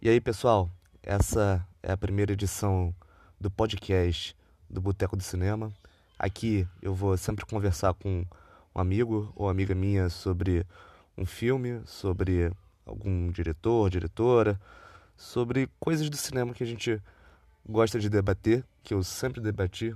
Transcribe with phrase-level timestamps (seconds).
[0.00, 0.68] E aí, pessoal,
[1.02, 2.94] essa é a primeira edição
[3.40, 4.36] do podcast
[4.68, 5.72] do Boteco do Cinema.
[6.18, 8.24] Aqui eu vou sempre conversar com
[8.74, 10.66] um amigo ou amiga minha sobre
[11.16, 12.50] um filme, sobre
[12.86, 14.60] algum diretor, diretora,
[15.16, 17.00] sobre coisas do cinema que a gente
[17.68, 19.94] gosta de debater, que eu sempre debati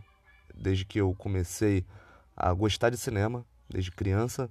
[0.54, 1.84] desde que eu comecei
[2.36, 4.50] a gostar de cinema, desde criança.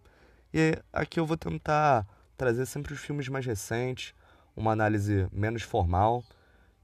[0.53, 4.13] E aqui eu vou tentar trazer sempre os filmes mais recentes,
[4.55, 6.23] uma análise menos formal.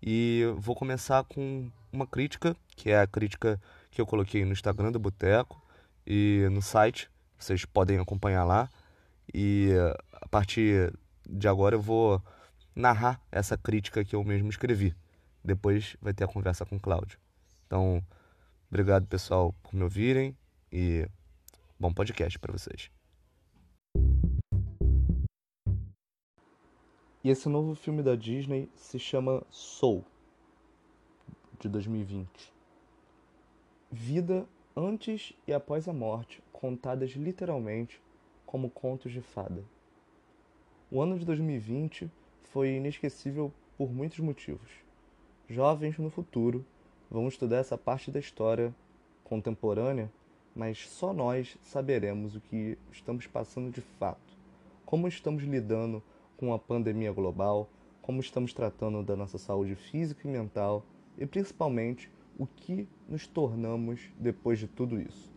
[0.01, 4.91] E vou começar com uma crítica, que é a crítica que eu coloquei no Instagram
[4.91, 5.61] do Boteco
[6.05, 7.09] e no site.
[7.37, 8.69] Vocês podem acompanhar lá.
[9.33, 9.69] E
[10.13, 10.93] a partir
[11.29, 12.21] de agora eu vou
[12.75, 14.95] narrar essa crítica que eu mesmo escrevi.
[15.43, 17.17] Depois vai ter a conversa com o Cláudio.
[17.67, 18.03] Então,
[18.69, 20.38] obrigado pessoal por me ouvirem
[20.71, 21.08] e
[21.80, 23.00] bom podcast para vocês.
[27.23, 30.03] E esse novo filme da Disney se chama Soul,
[31.59, 32.52] de 2020.
[33.91, 38.02] Vida antes e após a morte, contadas literalmente
[38.44, 39.64] como contos de fada.
[40.89, 42.09] O ano de 2020
[42.45, 44.72] foi inesquecível por muitos motivos.
[45.47, 46.66] Jovens no futuro
[47.08, 48.73] vão estudar essa parte da história
[49.23, 50.11] contemporânea,
[50.55, 54.36] mas só nós saberemos o que estamos passando de fato,
[54.88, 56.02] como estamos lidando
[56.42, 57.70] com a pandemia global,
[58.02, 60.83] como estamos tratando da nossa saúde física e mental
[61.16, 65.31] e principalmente o que nos tornamos depois de tudo isso.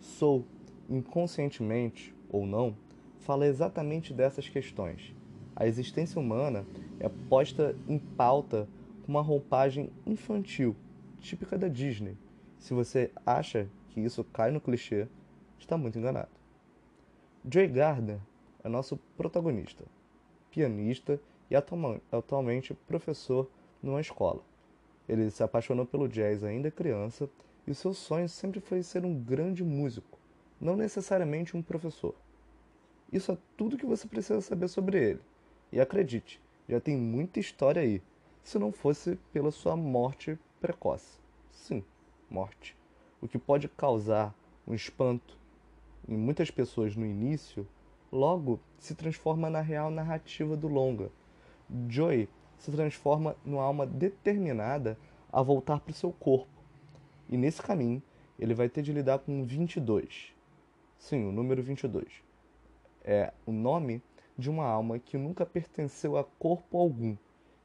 [0.00, 0.44] Sou,
[0.90, 2.76] inconscientemente ou não,
[3.20, 5.14] fala exatamente dessas questões.
[5.54, 6.66] A existência humana
[6.98, 8.68] é posta em pauta
[9.06, 10.74] com uma roupagem infantil,
[11.20, 12.16] típica da Disney.
[12.58, 15.06] Se você acha que isso cai no clichê,
[15.56, 16.30] está muito enganado.
[17.48, 18.18] Jay Gardner
[18.64, 19.84] é nosso protagonista
[20.52, 21.18] pianista
[21.50, 23.50] e atualmente professor
[23.82, 24.42] numa escola.
[25.08, 27.28] Ele se apaixonou pelo jazz ainda criança
[27.66, 30.18] e o seu sonho sempre foi ser um grande músico,
[30.60, 32.14] não necessariamente um professor.
[33.12, 35.20] Isso é tudo que você precisa saber sobre ele.
[35.72, 38.02] E acredite, já tem muita história aí,
[38.42, 41.18] se não fosse pela sua morte precoce.
[41.50, 41.84] Sim,
[42.30, 42.76] morte.
[43.20, 44.34] O que pode causar
[44.66, 45.38] um espanto
[46.08, 47.66] em muitas pessoas no início
[48.12, 51.10] logo se transforma na real narrativa do longa.
[51.88, 52.28] Joy
[52.58, 54.98] se transforma numa alma determinada
[55.32, 56.62] a voltar para o seu corpo.
[57.28, 58.02] E nesse caminho,
[58.38, 60.34] ele vai ter de lidar com 22.
[60.98, 62.06] Sim, o número 22.
[63.02, 64.02] É o nome
[64.36, 67.16] de uma alma que nunca pertenceu a corpo algum.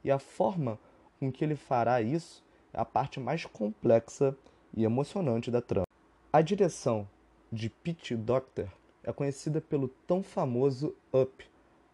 [0.02, 0.78] E a forma
[1.20, 4.36] com que ele fará isso é a parte mais complexa
[4.74, 5.86] e emocionante da trama.
[6.32, 7.08] A direção
[7.52, 8.68] de Pete Doctor
[9.02, 11.44] é conhecida pelo tão famoso Up,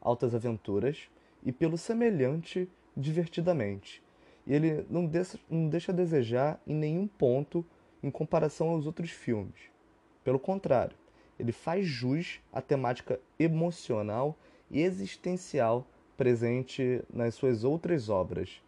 [0.00, 1.08] Altas Aventuras,
[1.44, 4.02] e pelo semelhante Divertidamente.
[4.46, 7.64] E ele não deixa, não deixa a desejar em nenhum ponto
[8.02, 9.70] em comparação aos outros filmes.
[10.22, 10.96] Pelo contrário,
[11.38, 14.36] ele faz jus à temática emocional
[14.70, 18.62] e existencial presente nas suas outras obras.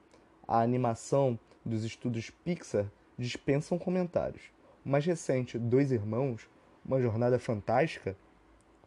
[0.48, 4.42] A animação dos estúdios Pixar dispensam comentários.
[4.84, 6.48] O mais recente, Dois Irmãos,
[6.84, 8.16] Uma Jornada Fantástica,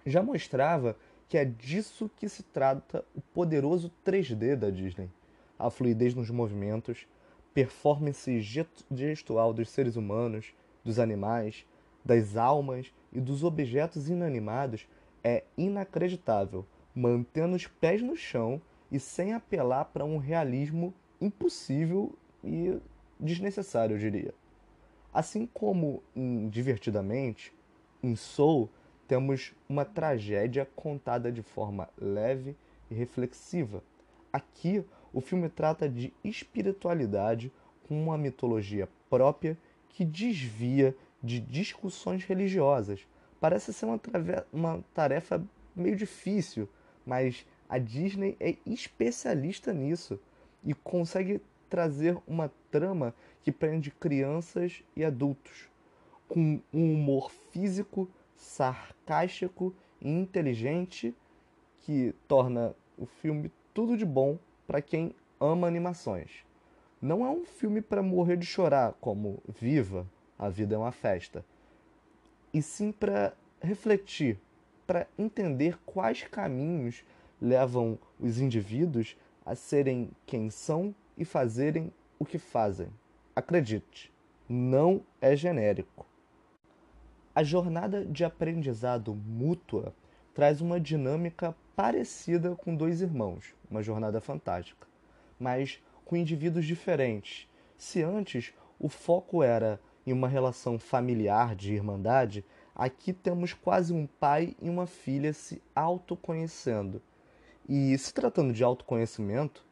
[0.05, 0.95] já mostrava
[1.27, 5.09] que é disso que se trata o poderoso 3D da Disney.
[5.57, 7.07] A fluidez nos movimentos,
[7.53, 8.41] performance
[8.91, 11.65] gestual dos seres humanos, dos animais,
[12.03, 14.87] das almas e dos objetos inanimados
[15.23, 16.65] é inacreditável,
[16.95, 18.61] mantendo os pés no chão
[18.91, 22.79] e sem apelar para um realismo impossível e
[23.19, 24.33] desnecessário, eu diria.
[25.13, 27.53] Assim como em Divertidamente,
[28.01, 28.69] em Soul,
[29.09, 32.55] temos uma tragédia contada de forma leve
[32.91, 33.83] e reflexiva.
[34.31, 37.51] Aqui, o filme trata de espiritualidade
[37.87, 39.57] com uma mitologia própria
[39.89, 43.07] que desvia de discussões religiosas.
[43.41, 43.99] Parece ser uma,
[44.53, 45.43] uma tarefa
[45.75, 46.69] meio difícil,
[47.03, 50.19] mas a Disney é especialista nisso
[50.63, 55.67] e consegue trazer uma trama que prende crianças e adultos,
[56.27, 58.07] com um humor físico
[58.39, 61.13] sarcástico e inteligente
[61.81, 66.45] que torna o filme tudo de bom para quem ama animações.
[67.01, 70.07] Não é um filme para morrer de chorar, como Viva,
[70.37, 71.45] a vida é uma festa,
[72.53, 74.39] e sim para refletir,
[74.87, 77.03] para entender quais caminhos
[77.41, 79.15] levam os indivíduos
[79.45, 82.87] a serem quem são e fazerem o que fazem.
[83.35, 84.11] Acredite,
[84.47, 86.08] não é genérico.
[87.35, 89.93] A jornada de aprendizado mútua
[90.33, 94.87] traz uma dinâmica parecida com Dois Irmãos, uma jornada fantástica,
[95.39, 97.47] mas com indivíduos diferentes.
[97.77, 102.43] Se antes o foco era em uma relação familiar de irmandade,
[102.75, 106.99] aqui temos quase um pai e uma filha se autoconhecendo.
[107.67, 109.63] E se tratando de autoconhecimento,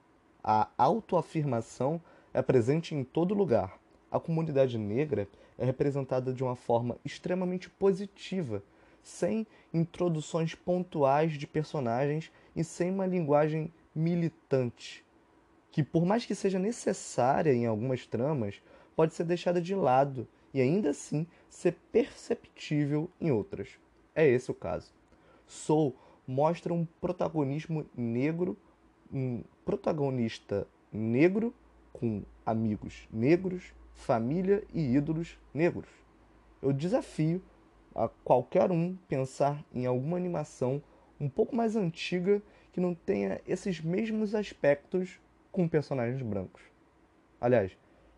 [0.44, 2.00] a autoafirmação
[2.32, 3.80] é presente em todo lugar.
[4.12, 5.28] A comunidade negra
[5.58, 8.64] é representada de uma forma extremamente positiva
[9.02, 15.04] sem introduções pontuais de personagens e sem uma linguagem militante,
[15.72, 18.62] que por mais que seja necessária em algumas tramas,
[18.96, 23.70] pode ser deixada de lado e ainda assim ser perceptível em outras.
[24.14, 24.92] É esse o caso.
[25.46, 25.96] Soul
[26.28, 28.58] mostra um protagonismo negro,
[29.12, 31.54] um protagonista negro
[31.94, 35.90] com amigos negros, família e ídolos negros.
[36.62, 37.44] Eu desafio
[37.94, 40.82] a qualquer um pensar em alguma animação
[41.20, 42.42] um pouco mais antiga
[42.72, 45.20] que não tenha esses mesmos aspectos
[45.52, 46.62] com personagens brancos.
[47.42, 47.76] Aliás,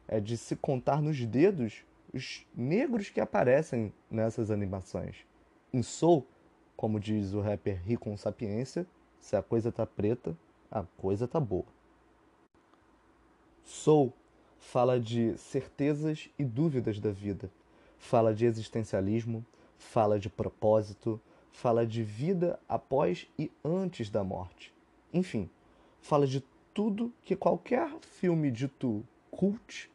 [0.08, 5.26] é de se contar nos dedos os negros que aparecem nessas animações.
[5.72, 6.28] Em Soul,
[6.76, 8.86] como diz o rapper Rico Sapiência,
[9.18, 10.38] se a coisa tá preta,
[10.70, 11.66] a coisa tá boa.
[13.64, 14.14] Soul
[14.60, 17.50] fala de certezas e dúvidas da vida,
[17.98, 19.46] fala de existencialismo,
[19.78, 21.20] fala de propósito,
[21.52, 24.74] fala de vida após e antes da morte.
[25.14, 25.50] Enfim,
[26.02, 29.90] fala de tudo que qualquer filme dito cult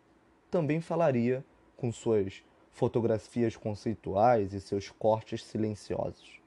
[0.50, 1.44] também falaria
[1.76, 6.40] com suas fotografias conceituais e seus cortes silenciosos.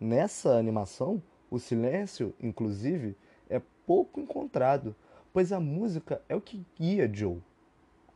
[0.00, 3.16] Nessa animação, o silêncio, inclusive,
[3.48, 4.94] é pouco encontrado,
[5.38, 7.38] pois a música é o que guia Joe.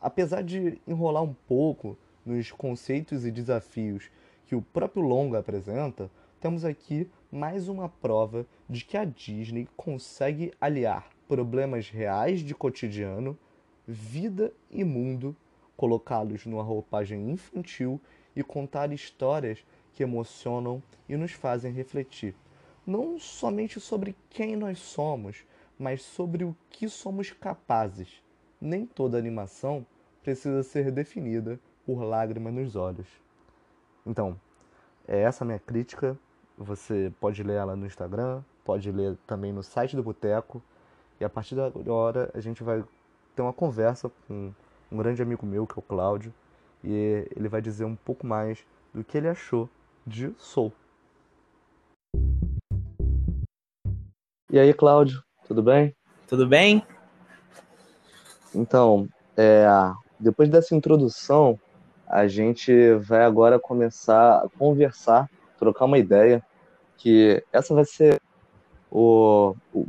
[0.00, 1.96] Apesar de enrolar um pouco
[2.26, 4.10] nos conceitos e desafios
[4.44, 6.10] que o próprio longa apresenta,
[6.40, 13.38] temos aqui mais uma prova de que a Disney consegue aliar problemas reais de cotidiano,
[13.86, 15.36] vida e mundo,
[15.76, 18.00] colocá-los numa roupagem infantil
[18.34, 22.34] e contar histórias que emocionam e nos fazem refletir,
[22.84, 25.44] não somente sobre quem nós somos,
[25.82, 28.22] mas sobre o que somos capazes.
[28.60, 29.84] Nem toda animação
[30.22, 33.08] precisa ser definida por lágrimas nos olhos.
[34.06, 34.40] Então,
[35.08, 36.16] é essa minha crítica.
[36.56, 40.62] Você pode ler ela no Instagram, pode ler também no site do Boteco.
[41.18, 42.84] E a partir da hora a gente vai
[43.34, 44.52] ter uma conversa com
[44.90, 46.32] um grande amigo meu, que é o Cláudio,
[46.84, 48.64] e ele vai dizer um pouco mais
[48.94, 49.68] do que ele achou
[50.06, 50.72] de Soul.
[54.48, 55.94] E aí, Cláudio, tudo bem?
[56.26, 56.82] Tudo bem?
[58.54, 59.06] Então,
[59.36, 59.66] é,
[60.18, 61.60] depois dessa introdução,
[62.08, 65.28] a gente vai agora começar a conversar,
[65.58, 66.42] trocar uma ideia,
[66.96, 68.18] que essa vai ser
[68.90, 69.86] o, o,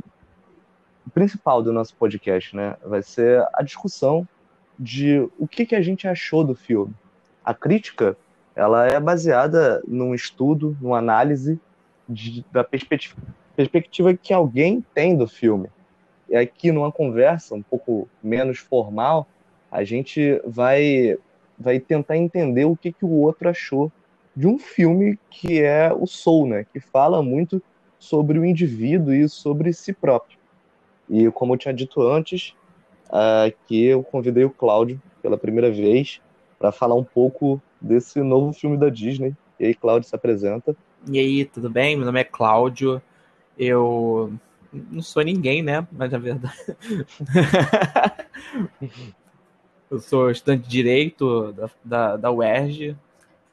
[1.14, 2.76] principal do nosso podcast, né?
[2.84, 4.28] Vai ser a discussão
[4.78, 6.94] de o que, que a gente achou do filme.
[7.42, 8.18] A crítica,
[8.54, 11.58] ela é baseada num estudo, numa análise
[12.06, 13.16] de, da perspectiva,
[13.56, 15.68] perspectiva que alguém tem do filme.
[16.28, 19.26] E aqui, numa conversa um pouco menos formal,
[19.70, 21.16] a gente vai
[21.56, 23.92] vai tentar entender o que, que o outro achou
[24.34, 26.66] de um filme que é o Soul, né?
[26.72, 27.62] Que fala muito
[27.98, 30.36] sobre o indivíduo e sobre si próprio.
[31.08, 32.54] E como eu tinha dito antes,
[33.46, 36.20] aqui eu convidei o Cláudio pela primeira vez
[36.58, 39.34] para falar um pouco desse novo filme da Disney.
[39.60, 40.76] E aí, Cláudio, se apresenta.
[41.08, 41.96] E aí, tudo bem?
[41.96, 43.00] Meu nome é Cláudio.
[43.58, 44.32] Eu
[44.72, 45.86] não sou ninguém, né?
[45.92, 46.54] Mas na verdade.
[49.90, 52.96] Eu sou estudante de Direito da, da, da UERJ.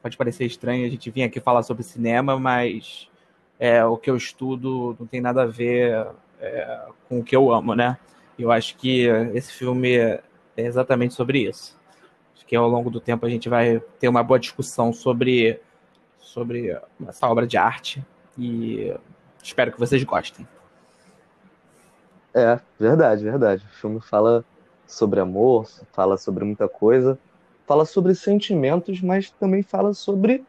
[0.02, 3.08] Pode parecer estranho a gente vir aqui falar sobre cinema, mas
[3.60, 6.08] é, o que eu estudo não tem nada a ver
[6.40, 7.96] é, com o que eu amo, né?
[8.36, 9.04] Eu acho que
[9.34, 10.20] esse filme é
[10.56, 11.78] exatamente sobre isso.
[12.34, 15.60] Acho que ao longo do tempo a gente vai ter uma boa discussão sobre,
[16.18, 18.04] sobre essa obra de arte
[18.36, 18.92] e
[19.42, 20.46] espero que vocês gostem.
[22.34, 23.66] É, verdade, verdade.
[23.66, 24.44] O filme fala
[24.86, 27.18] sobre amor, fala sobre muita coisa,
[27.66, 30.44] fala sobre sentimentos, mas também fala sobre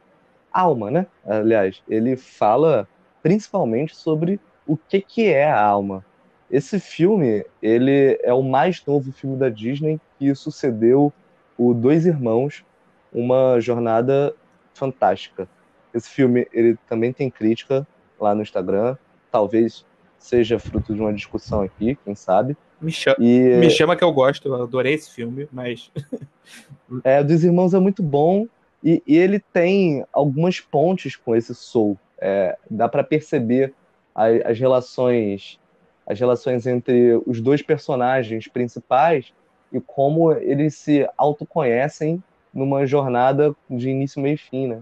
[0.52, 1.08] alma, né?
[1.26, 2.88] Aliás, ele fala
[3.22, 6.06] principalmente sobre o que, que é a alma.
[6.50, 11.12] Esse filme, ele é o mais novo filme da Disney que sucedeu
[11.58, 12.64] o Dois Irmãos,
[13.12, 14.36] uma jornada
[14.74, 15.48] fantástica.
[15.94, 17.88] Esse filme, ele também tem crítica
[18.24, 18.98] lá no Instagram,
[19.32, 19.86] talvez
[20.18, 22.56] seja fruto de uma discussão aqui, quem sabe.
[22.82, 25.92] Me chama, e, me chama que eu gosto, eu adorei esse filme, mas.
[27.04, 28.48] é, dos Irmãos é muito bom
[28.84, 31.98] e, e, ele tem algumas pontes com esse Soul.
[32.18, 33.74] É, dá para perceber
[34.16, 35.60] as, as relações
[36.06, 39.34] as relações entre os dois personagens principais
[39.72, 42.22] e como eles se autoconhecem
[42.54, 44.82] numa jornada de início, meio e fim, né?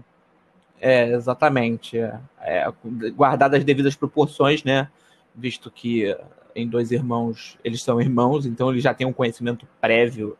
[0.84, 1.96] É, exatamente.
[1.96, 2.72] É, é,
[3.14, 4.90] guardadas as devidas proporções, né?
[5.32, 6.14] Visto que
[6.56, 10.36] em Dois Irmãos eles são irmãos, então eles já têm um conhecimento prévio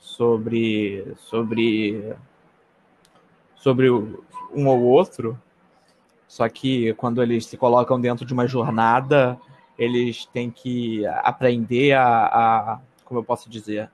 [0.00, 2.12] sobre sobre
[3.54, 5.40] sobre um ou outro.
[6.26, 9.38] Só que quando eles se colocam dentro de uma jornada,
[9.78, 13.88] eles têm que aprender a, a como eu posso dizer,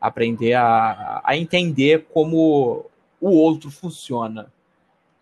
[0.00, 2.86] aprender a, a entender como
[3.20, 4.53] o outro funciona.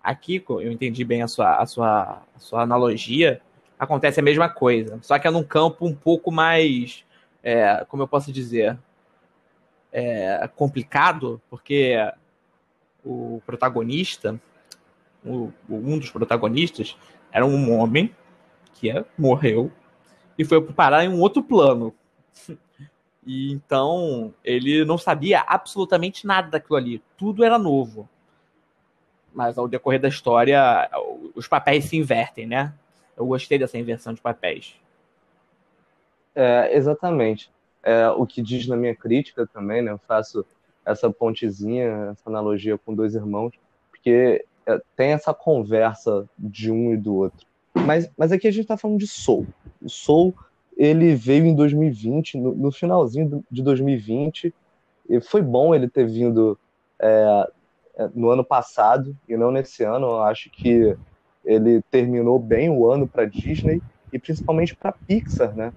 [0.03, 3.41] Aqui, eu entendi bem a sua, a sua, a sua analogia,
[3.79, 7.05] acontece a mesma coisa, só que é num campo um pouco mais,
[7.43, 8.79] é, como eu posso dizer,
[9.93, 11.97] é, complicado, porque
[13.05, 14.41] o protagonista,
[15.25, 16.97] o, um dos protagonistas,
[17.31, 18.15] era um homem
[18.75, 19.71] que é, morreu
[20.39, 21.95] e foi parar em um outro plano.
[23.25, 27.01] E então ele não sabia absolutamente nada daquilo ali.
[27.17, 28.09] Tudo era novo.
[29.35, 30.91] Mas ao decorrer da história,
[31.35, 32.73] os papéis se invertem, né?
[33.17, 34.75] Eu gostei dessa inversão de papéis.
[36.35, 37.51] É, exatamente.
[37.83, 39.91] É, o que diz na minha crítica também, né?
[39.91, 40.45] Eu faço
[40.85, 43.53] essa pontezinha, essa analogia com dois irmãos,
[43.91, 47.47] porque é, tem essa conversa de um e do outro.
[47.75, 49.47] Mas, mas aqui a gente está falando de Soul.
[49.81, 50.35] O Soul
[50.77, 54.55] ele veio em 2020, no, no finalzinho de 2020,
[55.09, 56.59] e foi bom ele ter vindo
[56.99, 57.51] é,
[58.15, 60.07] no ano passado e não nesse ano.
[60.07, 60.97] Eu acho que
[61.45, 63.81] ele terminou bem o ano para Disney
[64.13, 65.73] e principalmente para Pixar, né?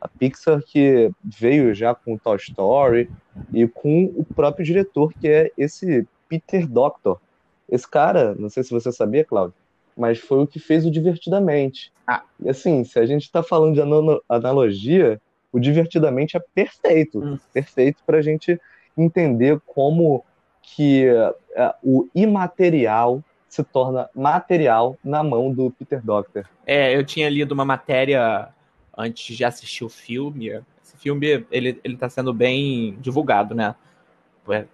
[0.00, 3.10] A Pixar que veio já com Toy Story
[3.52, 7.20] e com o próprio diretor que é esse Peter Doctor.
[7.68, 9.54] Esse cara, não sei se você sabia, Cláudio,
[9.96, 11.92] mas foi o que fez o Divertidamente.
[12.06, 12.22] Ah.
[12.40, 13.80] E assim, se a gente está falando de
[14.28, 15.20] analogia,
[15.52, 17.38] o Divertidamente é perfeito, hum.
[17.52, 18.60] perfeito para a gente
[18.96, 20.24] entender como
[20.66, 26.44] que uh, o imaterial se torna material na mão do Peter Doctor.
[26.66, 28.48] É, eu tinha lido uma matéria
[28.96, 30.48] antes de assistir o filme.
[30.82, 33.74] Esse filme ele ele está sendo bem divulgado, né?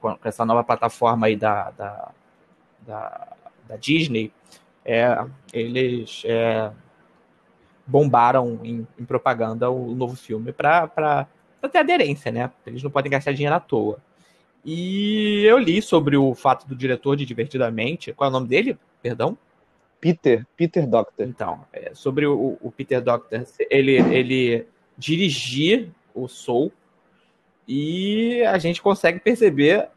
[0.00, 2.10] Com essa nova plataforma aí da, da,
[2.86, 3.28] da,
[3.68, 4.32] da Disney
[4.84, 6.70] é, eles é,
[7.86, 11.26] bombaram em, em, propaganda o, novo filme para
[11.70, 12.50] ter aderência, né?
[12.66, 13.98] Eles não podem gastar dinheiro à toa.
[14.64, 18.12] E eu li sobre o fato do diretor de Divertidamente.
[18.12, 18.78] Qual é o nome dele?
[19.02, 19.36] Perdão?
[20.00, 21.26] Peter, Peter Doctor.
[21.26, 24.66] Então, é, sobre o, o, Peter Doctor, ele, ele
[24.98, 26.72] dirigir o Soul
[27.66, 29.88] e a gente consegue perceber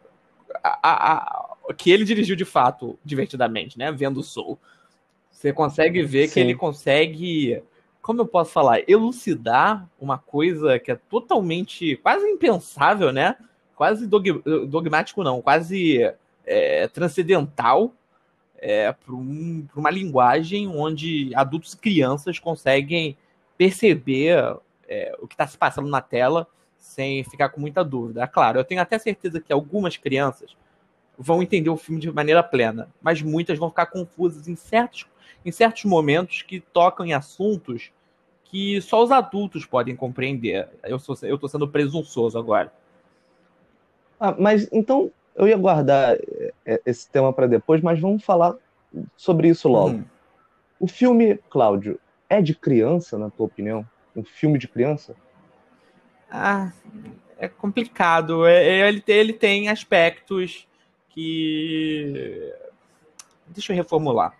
[0.63, 3.91] a, a, a, que ele dirigiu de fato divertidamente, né?
[3.91, 4.60] Vendo o Soul.
[5.31, 6.34] Você consegue ver Sim.
[6.34, 7.62] que ele consegue,
[8.01, 13.36] como eu posso falar, elucidar uma coisa que é totalmente, quase impensável, né?
[13.75, 16.00] Quase dogmático, não, quase
[16.46, 17.94] é, transcendental
[18.58, 23.17] é, para um, uma linguagem onde adultos e crianças conseguem
[23.58, 28.24] perceber é, o que está se passando na tela sem ficar com muita dúvida.
[28.24, 30.55] É claro, eu tenho até certeza que algumas crianças
[31.17, 35.08] vão entender o filme de maneira plena, mas muitas vão ficar confusas em certos
[35.46, 37.91] em certos momentos que tocam em assuntos
[38.46, 40.67] que só os adultos podem compreender.
[40.84, 42.74] Eu estou sendo presunçoso agora.
[44.25, 48.55] Ah, mas então eu ia guardar é, é, esse tema para depois, mas vamos falar
[49.15, 49.98] sobre isso logo.
[49.98, 50.05] Hum.
[50.79, 53.86] O filme, Cláudio, é de criança, na tua opinião?
[54.15, 55.15] Um filme de criança?
[56.32, 56.72] Ah,
[57.38, 58.46] é complicado.
[58.46, 60.67] É, ele, ele tem aspectos
[61.10, 62.53] que.
[63.48, 64.36] Deixa eu reformular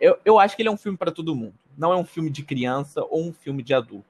[0.00, 1.54] eu, eu acho que ele é um filme para todo mundo.
[1.76, 4.06] Não é um filme de criança ou um filme de adulto.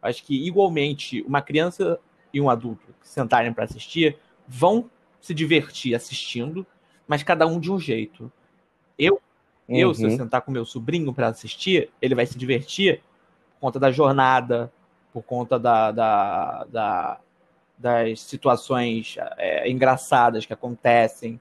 [0.00, 1.98] Acho que, igualmente, uma criança
[2.32, 4.16] e um adulto sentarem para assistir
[4.46, 6.66] vão se divertir assistindo,
[7.06, 8.30] mas cada um de um jeito.
[8.98, 9.20] Eu,
[9.68, 9.76] uhum.
[9.76, 10.16] eu se eu uhum.
[10.16, 13.00] sentar com meu sobrinho para assistir, ele vai se divertir
[13.54, 14.72] por conta da jornada,
[15.12, 17.20] por conta da, da, da
[17.76, 21.40] das situações é, engraçadas que acontecem,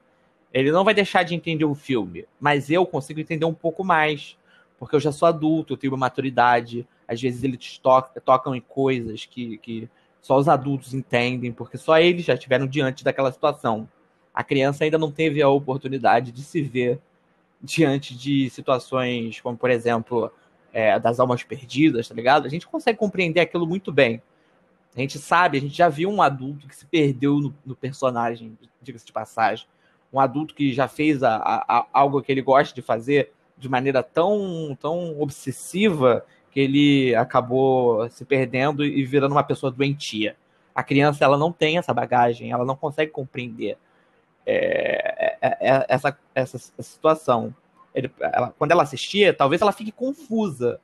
[0.53, 4.38] ele não vai deixar de entender o filme, mas eu consigo entender um pouco mais,
[4.77, 6.88] porque eu já sou adulto, eu tenho uma maturidade.
[7.07, 7.89] Às vezes eles to
[8.24, 9.89] tocam em coisas que, que
[10.23, 13.87] só os adultos entendem, porque só eles já estiveram diante daquela situação.
[14.33, 16.99] A criança ainda não teve a oportunidade de se ver
[17.61, 20.31] diante de situações como, por exemplo,
[20.71, 22.47] é, das almas perdidas, tá ligado?
[22.47, 24.19] A gente consegue compreender aquilo muito bem.
[24.95, 28.57] A gente sabe, a gente já viu um adulto que se perdeu no, no personagem,
[28.81, 29.67] diga-se de passagem
[30.13, 33.67] um adulto que já fez a, a, a, algo que ele gosta de fazer, de
[33.67, 36.23] maneira tão, tão obsessiva
[36.53, 40.36] que ele acabou se perdendo e virando uma pessoa doentia.
[40.75, 43.75] A criança ela não tem essa bagagem, ela não consegue compreender
[44.45, 47.53] é, é, é, essa, essa, situação.
[47.93, 50.79] Ele, ela, quando ela assistia, talvez ela fique confusa.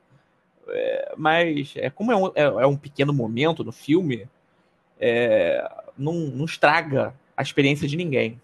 [0.68, 4.28] É, mas é, como é um, é, é, um pequeno momento no filme,
[5.96, 8.40] não, não estraga a experiência de ninguém.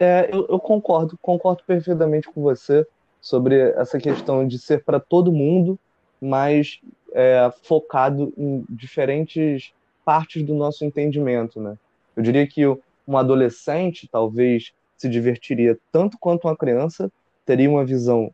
[0.00, 2.84] É, eu, eu, concordo, concordo perfeitamente com você
[3.22, 5.78] sobre essa questão de ser para todo mundo,
[6.20, 6.80] mas
[7.12, 9.72] é, focado em diferentes
[10.04, 11.78] partes do nosso entendimento, né?
[12.16, 17.10] Eu diria que um adolescente talvez se divertiria tanto quanto uma criança,
[17.46, 18.32] teria uma visão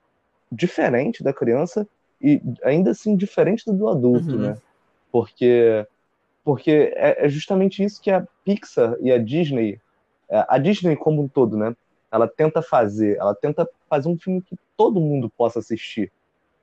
[0.51, 1.87] diferente da criança
[2.21, 4.39] e ainda assim diferente do adulto, uhum.
[4.39, 4.59] né?
[5.13, 5.87] Porque
[6.43, 9.79] porque é, é justamente isso que a Pixar e a Disney
[10.31, 11.77] é, a Disney como um todo, né?
[12.11, 16.11] Ela tenta fazer, ela tenta fazer um filme que todo mundo possa assistir.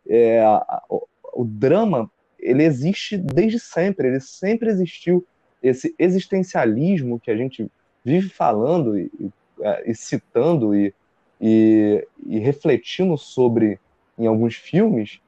[0.07, 0.43] É,
[0.89, 2.09] o, o, drama,
[2.39, 5.25] ele existe desde sempre, ele sempre existiu.
[5.61, 7.69] Esse existencialismo que a gente
[8.03, 10.93] vive falando e, e, é, e citando e,
[11.41, 13.79] e, e, refletindo sobre
[14.17, 15.19] em alguns filmes,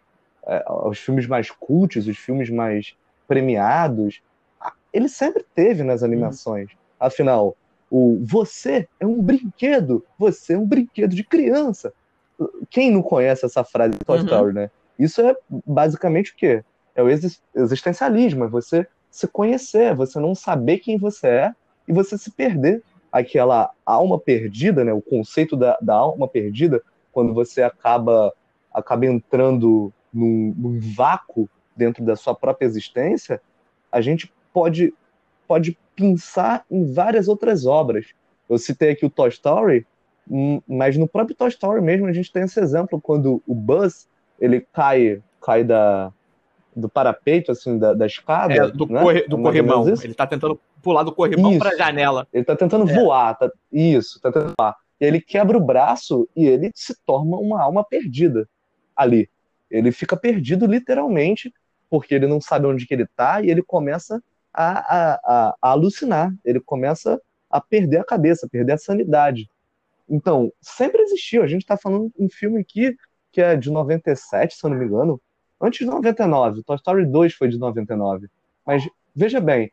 [0.46, 2.96] é, os filmes mais cultos, os filmes mais
[3.28, 4.22] premiados,
[4.94, 6.70] ele sempre teve nas animações.
[7.00, 7.56] Afinal,
[7.89, 11.94] o você é um brinquedo, você é um brinquedo de criança.
[12.70, 14.25] Quem não conhece essa frase de Toy uhum.
[14.25, 14.72] Story, né?
[15.00, 16.63] Isso é basicamente o quê?
[16.96, 21.56] É o existencialismo, é você se conhecer, você não saber quem você é
[21.88, 22.84] e você se perder.
[23.12, 24.91] Aquela alma perdida, né?
[24.94, 28.34] O conceito da, da alma perdida, quando você acaba,
[28.74, 33.41] acaba entrando num, num vácuo dentro da sua própria existência,
[33.91, 34.93] a gente pode,
[35.47, 38.06] pode pensar em várias outras obras.
[38.48, 39.86] Eu citei aqui o Toy Story,
[40.30, 44.08] hum, mas no próprio Toy Story mesmo a gente tem esse exemplo quando o Buzz
[44.40, 46.14] ele cai cai da
[46.76, 49.02] do parapeito assim da, da escada é, do, né?
[49.02, 52.88] corre, do corrimão ele está tentando pular do corrimão para a janela ele está tentando
[52.88, 52.94] é.
[52.94, 57.36] voar tá, isso está tentando voar e ele quebra o braço e ele se torna
[57.38, 58.48] uma alma perdida
[58.96, 59.28] ali
[59.72, 61.52] ele fica perdido literalmente
[61.90, 64.22] porque ele não sabe onde que ele está e ele começa
[64.58, 69.48] a, a, a, alucinar, ele começa a perder a cabeça, a perder a sanidade.
[70.10, 71.43] Então, sempre existiu.
[71.43, 72.98] A gente está falando um filme aqui
[73.32, 75.22] que é de 97, se eu não me engano,
[75.62, 76.63] antes de 99.
[76.63, 78.28] Toy Story 2 foi de 99.
[78.65, 79.72] Mas veja bem,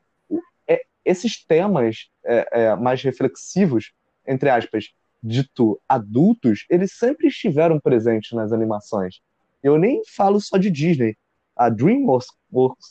[0.68, 3.92] é, esses temas é, é, mais reflexivos,
[4.26, 4.92] entre aspas,
[5.22, 9.22] dito adultos, eles sempre estiveram presentes nas animações.
[9.62, 11.16] Eu nem falo só de Disney.
[11.56, 12.28] A DreamWorks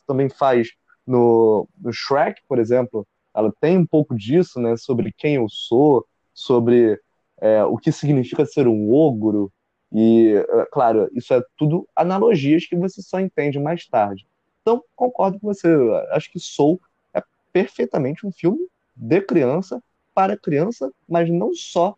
[0.07, 0.69] também faz
[1.05, 4.77] no, no Shrek, por exemplo, ela tem um pouco disso, né?
[4.77, 6.99] Sobre quem eu sou, sobre
[7.39, 9.51] é, o que significa ser um ogro.
[9.91, 14.25] E, é, claro, isso é tudo analogias que você só entende mais tarde.
[14.61, 15.67] Então, concordo com você.
[16.11, 16.79] Acho que Soul
[17.13, 19.81] é perfeitamente um filme de criança,
[20.13, 21.95] para criança, mas não só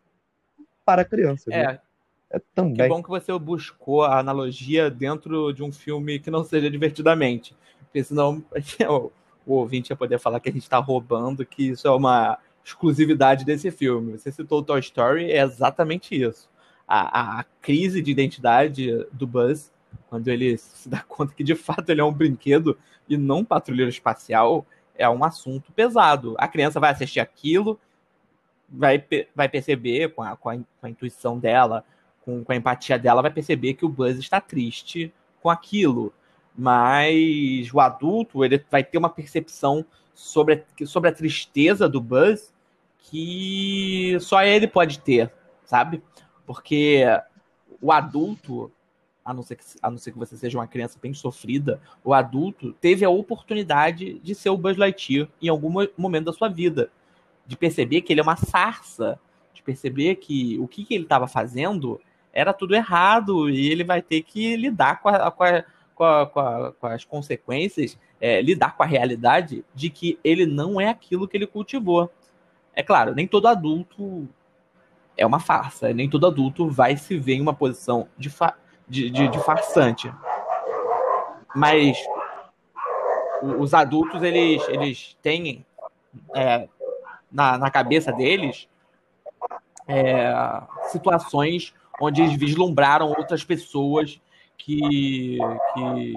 [0.84, 1.52] para criança.
[1.52, 1.66] É.
[1.66, 1.80] Né?
[2.28, 2.74] É também.
[2.74, 7.54] Que bom que você buscou a analogia dentro de um filme que não seja divertidamente
[7.96, 8.44] porque senão
[8.90, 9.12] o,
[9.46, 13.42] o ouvinte ia poder falar que a gente está roubando, que isso é uma exclusividade
[13.42, 14.18] desse filme.
[14.18, 16.50] Você citou o Toy Story, é exatamente isso.
[16.86, 19.72] A, a, a, crise de identidade do Buzz,
[20.10, 22.76] quando ele se dá conta que de fato ele é um brinquedo
[23.08, 26.34] e não um patrulheiro espacial, é um assunto pesado.
[26.36, 27.80] A criança vai assistir aquilo,
[28.68, 29.02] vai,
[29.34, 31.82] vai perceber com a, com a, com a intuição dela,
[32.22, 36.12] com, com a empatia dela, vai perceber que o Buzz está triste com aquilo
[36.56, 42.52] mas o adulto ele vai ter uma percepção sobre a, sobre a tristeza do Buzz
[42.98, 45.32] que só ele pode ter,
[45.64, 46.02] sabe?
[46.44, 47.04] Porque
[47.80, 48.72] o adulto,
[49.24, 52.12] a não, ser que, a não ser que você seja uma criança bem sofrida, o
[52.12, 56.90] adulto teve a oportunidade de ser o Buzz Lightyear em algum momento da sua vida.
[57.46, 59.20] De perceber que ele é uma sarça,
[59.54, 62.00] de perceber que o que, que ele estava fazendo
[62.32, 65.64] era tudo errado e ele vai ter que lidar com a, com a
[65.96, 70.46] com, a, com, a, com as consequências, é, lidar com a realidade de que ele
[70.46, 72.10] não é aquilo que ele cultivou.
[72.74, 74.28] É claro, nem todo adulto
[75.16, 78.54] é uma farsa, nem todo adulto vai se ver em uma posição de, fa
[78.86, 80.12] de, de, de farsante.
[81.54, 81.96] Mas
[83.58, 85.64] os adultos, eles, eles têm
[86.34, 86.68] é,
[87.32, 88.68] na, na cabeça deles
[89.88, 90.34] é,
[90.88, 94.20] situações onde eles vislumbraram outras pessoas
[94.58, 95.38] que,
[95.74, 96.14] que,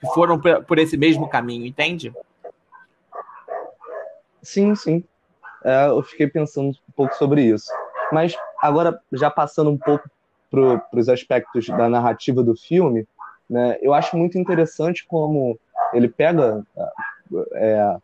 [0.00, 2.12] que foram por esse mesmo caminho, entende?
[4.42, 5.04] Sim, sim.
[5.64, 7.70] É, eu fiquei pensando um pouco sobre isso.
[8.12, 10.08] Mas agora, já passando um pouco
[10.50, 13.06] para os aspectos da narrativa do filme,
[13.48, 15.58] né, eu acho muito interessante como
[15.92, 16.64] ele pega
[17.54, 17.96] é,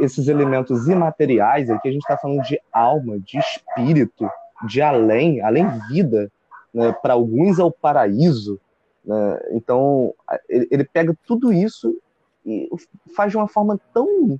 [0.00, 4.28] esses elementos imateriais, aqui a gente está falando de alma, de espírito,
[4.66, 6.30] de além, além vida,
[6.72, 8.60] né, para alguns é o paraíso.
[9.08, 9.40] Né?
[9.52, 10.14] Então,
[10.46, 11.98] ele, ele, pega tudo isso
[12.44, 12.68] e
[13.16, 14.38] faz de uma forma tão,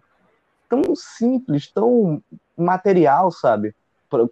[0.69, 2.23] tão simples, tão
[2.55, 3.75] material, sabe?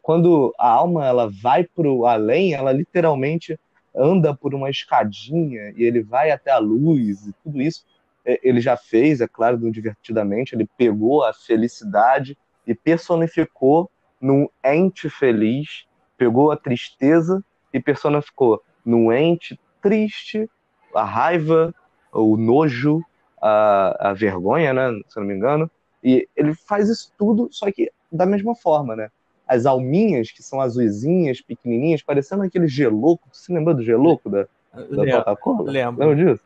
[0.03, 3.59] Quando a alma ela vai para o além, ela literalmente
[3.94, 7.85] anda por uma escadinha e ele vai até a luz e tudo isso
[8.27, 15.09] é, ele já fez, é claro, Divertidamente, ele pegou a felicidade e personificou num ente
[15.09, 15.87] feliz,
[16.18, 20.49] pegou a tristeza e personificou num ente triste,
[20.94, 21.75] a raiva,
[22.12, 23.03] o nojo,
[23.40, 25.70] a, a vergonha, né, se não me engano,
[26.03, 29.11] e ele faz isso tudo, só que da mesma forma, né?
[29.46, 33.29] As alminhas, que são azuisinhas, pequenininhas, parecendo aquele geloco.
[33.31, 35.70] Você lembra do geloco da, da Coca-Cola?
[35.70, 36.05] Lembro.
[36.05, 36.44] Lembra disso?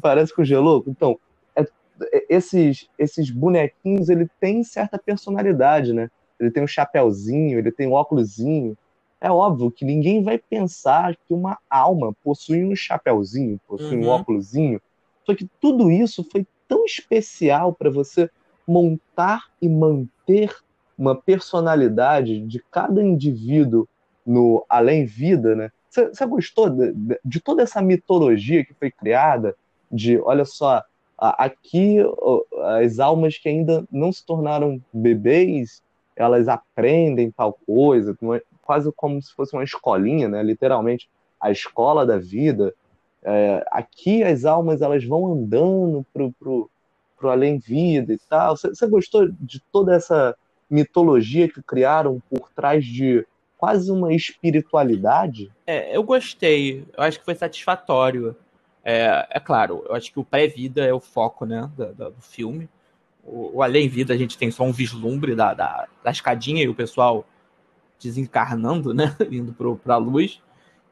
[0.00, 0.90] parece com o Gelouco.
[0.90, 1.18] Então,
[1.54, 6.10] é, é, esses, esses bonequinhos, ele tem certa personalidade, né?
[6.38, 8.76] Ele tem um chapéuzinho, ele tem um óculosinho.
[9.20, 14.06] É óbvio que ninguém vai pensar que uma alma possui um chapéuzinho, possui uhum.
[14.06, 14.80] um óculosinho.
[15.24, 18.30] Só que tudo isso foi tão especial para você
[18.66, 20.54] montar e manter
[20.98, 23.88] uma personalidade de cada indivíduo
[24.24, 25.70] no além vida, né?
[25.90, 29.54] Você gostou de, de, de, toda essa mitologia que foi criada,
[29.90, 30.82] de, olha só,
[31.16, 31.98] aqui
[32.80, 35.82] as almas que ainda não se tornaram bebês,
[36.14, 38.14] elas aprendem tal coisa,
[38.66, 40.42] quase como se fosse uma escolinha, né?
[40.42, 41.08] literalmente
[41.40, 42.74] a escola da vida.
[43.22, 46.70] É, aqui as almas elas vão andando pro, pro,
[47.16, 48.56] pro além vida e tal.
[48.56, 50.36] Você gostou de toda essa
[50.68, 53.24] mitologia que criaram por trás de
[53.56, 55.52] quase uma espiritualidade?
[55.66, 56.84] É, eu gostei.
[56.96, 58.36] Eu acho que foi satisfatório.
[58.84, 62.68] É, é claro, eu acho que o pré-vida é o foco né, do, do filme.
[63.24, 66.74] O, o além-vida a gente tem só um vislumbre da, da, da escadinha e o
[66.74, 67.24] pessoal
[68.00, 70.40] desencarnando, né, indo para a luz,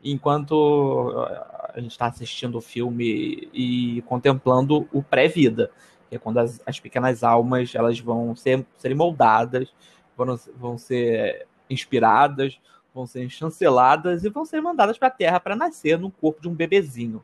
[0.02, 1.26] enquanto
[1.74, 5.70] a gente está assistindo o filme e contemplando o pré-vida,
[6.08, 9.72] que é quando as, as, pequenas almas elas vão ser serem moldadas,
[10.16, 12.60] vão, vão ser inspiradas,
[12.94, 16.48] vão ser chanceladas e vão ser mandadas para a Terra para nascer no corpo de
[16.48, 17.22] um bebezinho.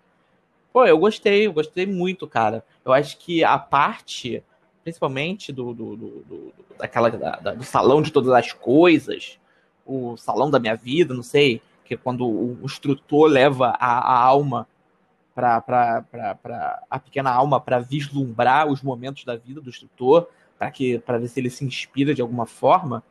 [0.73, 2.65] Pô, eu gostei, eu gostei muito, cara.
[2.85, 4.43] Eu acho que a parte,
[4.83, 9.40] principalmente do, do, do, do daquela, da, do salão de todas as coisas,
[9.91, 14.25] o salão da minha vida, não sei, que é quando o instrutor leva a, a
[14.25, 14.69] alma
[15.35, 16.05] para
[16.89, 21.29] a pequena alma para vislumbrar os momentos da vida do instrutor, para que para ver
[21.29, 23.03] se ele se inspira de alguma forma.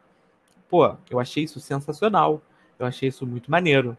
[0.70, 2.42] Pô, eu achei isso sensacional.
[2.78, 3.98] Eu achei isso muito maneiro.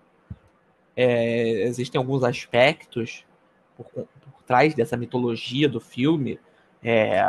[0.96, 3.26] É, existem alguns aspectos
[3.76, 6.38] por, por trás dessa mitologia do filme,
[6.82, 7.20] é,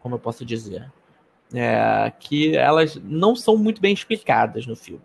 [0.00, 0.90] como eu posso dizer,
[1.54, 5.02] é, que elas não são muito bem explicadas no filme.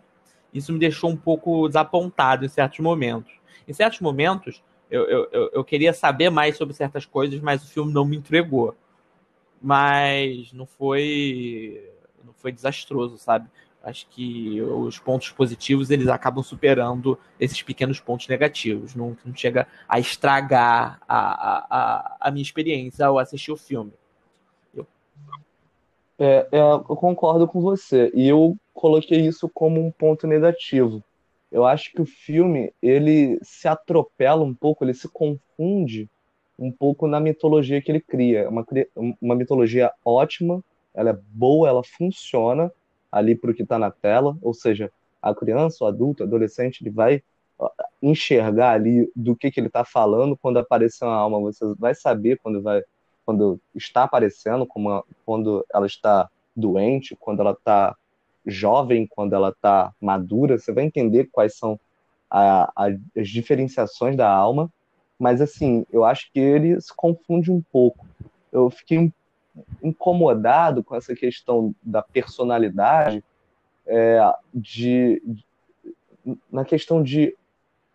[0.52, 3.32] Isso me deixou um pouco desapontado em certos momentos.
[3.66, 7.92] Em certos momentos, eu, eu, eu queria saber mais sobre certas coisas, mas o filme
[7.92, 8.74] não me entregou.
[9.60, 11.90] Mas não foi,
[12.24, 13.48] não foi desastroso, sabe?
[13.86, 18.96] acho que os pontos positivos eles acabam superando esses pequenos pontos negativos.
[18.96, 23.92] Não, não chega a estragar a, a, a, minha experiência ao assistir o filme.
[26.18, 28.10] É, é, eu concordo com você.
[28.14, 31.02] E eu coloquei isso como um ponto negativo.
[31.50, 36.08] Eu acho que o filme ele se atropela um pouco, ele se confunde
[36.58, 38.40] um pouco na mitologia que ele cria.
[38.40, 38.66] É uma,
[39.20, 40.62] uma mitologia ótima,
[40.94, 42.72] ela é boa, ela funciona,
[43.12, 44.90] ali para o que está na tela, ou seja,
[45.22, 47.22] a criança, o adulto, o adolescente, ele vai
[48.02, 52.38] enxergar ali do que, que ele está falando quando aparecer uma alma, você vai saber
[52.42, 52.82] quando vai
[53.26, 57.96] quando está aparecendo, como quando ela está doente, quando ela está
[58.46, 61.78] jovem, quando ela está madura, você vai entender quais são
[62.30, 64.72] a, a, as diferenciações da alma,
[65.18, 68.06] mas assim, eu acho que ele se confunde um pouco.
[68.52, 69.12] Eu fiquei
[69.82, 73.24] incomodado com essa questão da personalidade,
[73.86, 74.20] é,
[74.54, 77.34] de, de, na questão de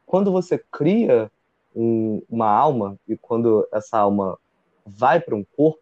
[0.05, 1.31] quando você cria
[1.75, 4.37] um, uma alma e quando essa alma
[4.85, 5.79] vai para um corpo,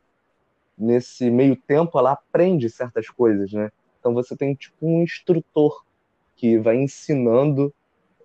[0.77, 3.71] nesse meio tempo ela aprende certas coisas, né?
[3.99, 5.83] Então você tem tipo um instrutor
[6.35, 7.73] que vai ensinando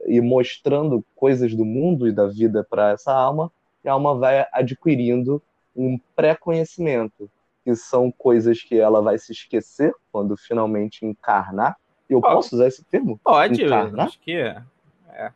[0.06, 3.50] e mostrando coisas do mundo e da vida para essa alma,
[3.82, 5.42] e a alma vai adquirindo
[5.74, 7.28] um pré-conhecimento
[7.64, 11.76] que são coisas que ela vai se esquecer quando finalmente encarnar.
[12.08, 13.18] E Eu posso usar esse termo?
[13.24, 14.06] Pode, Encarnar?
[14.06, 14.62] acho que é.
[15.08, 15.32] é.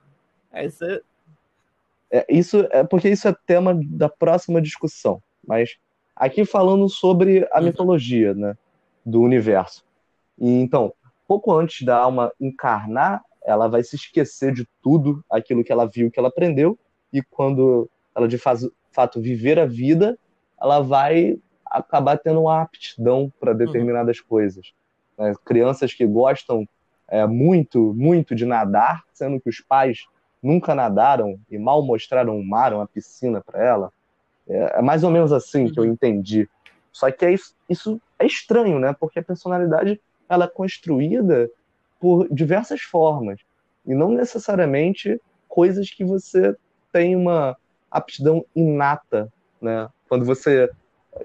[0.52, 1.02] Essa...
[2.10, 5.22] É, isso é porque isso é tema da próxima discussão.
[5.48, 5.76] Mas
[6.14, 7.64] aqui falando sobre a uhum.
[7.64, 8.56] mitologia, né,
[9.04, 9.82] do universo.
[10.38, 10.92] E então,
[11.26, 16.10] pouco antes da alma encarnar, ela vai se esquecer de tudo aquilo que ela viu,
[16.10, 16.78] que ela aprendeu,
[17.10, 20.18] e quando ela de fato viver a vida,
[20.60, 23.58] ela vai acabar tendo uma aptidão para uhum.
[23.58, 24.26] determinadas uhum.
[24.28, 24.72] coisas.
[25.16, 25.32] Né?
[25.44, 26.68] Crianças que gostam
[27.08, 30.06] é, muito, muito de nadar, sendo que os pais
[30.42, 33.92] nunca nadaram e mal mostraram um mar, uma piscina para ela.
[34.48, 35.90] É, é, mais ou menos assim que eu uhum.
[35.90, 36.48] entendi.
[36.92, 38.94] Só que é isso, isso é estranho, né?
[38.98, 41.50] Porque a personalidade ela é construída
[42.00, 43.40] por diversas formas
[43.86, 46.56] e não necessariamente coisas que você
[46.92, 47.56] tem uma
[47.90, 49.88] aptidão inata, né?
[50.08, 50.70] Quando você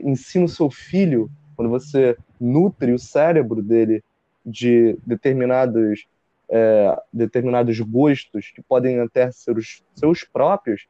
[0.01, 4.03] ensina o seu filho, quando você nutre o cérebro dele
[4.45, 6.05] de determinados
[6.49, 10.87] é, determinados gostos que podem até ser os seus próprios,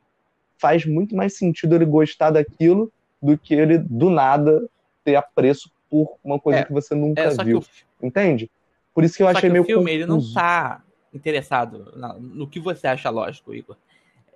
[0.64, 2.90] faz muito mais sentido ele gostar daquilo
[3.22, 4.66] do que ele do nada
[5.04, 7.62] ter apreço por uma coisa é, que você nunca é, viu.
[8.02, 8.50] Entende?
[8.94, 9.98] Por isso que eu achei que meio o filme confuso.
[9.98, 10.82] ele não tá
[11.14, 13.76] interessado no que você acha lógico, Igor.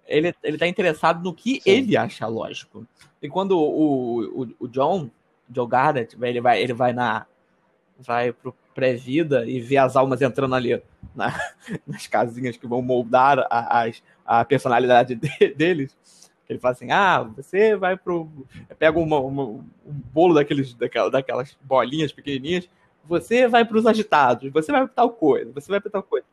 [0.05, 1.69] Ele, ele tá interessado no que Sim.
[1.69, 2.85] ele acha lógico.
[3.21, 5.09] E quando o, o, o John,
[5.49, 7.25] Joe Garrett, ele vai, ele vai na.
[7.99, 10.79] Vai pro pré-vida e vê as almas entrando ali
[11.15, 11.33] na,
[11.87, 13.85] nas casinhas que vão moldar a,
[14.27, 15.97] a, personalidade de, deles.
[16.47, 18.29] Ele fala assim: ah, você vai pro.
[18.77, 22.69] Pega uma, uma, um bolo daqueles, daquelas, daquelas bolinhas pequenininhas
[23.07, 26.25] você vai para os agitados, você vai para tal coisa, você vai para tal coisa.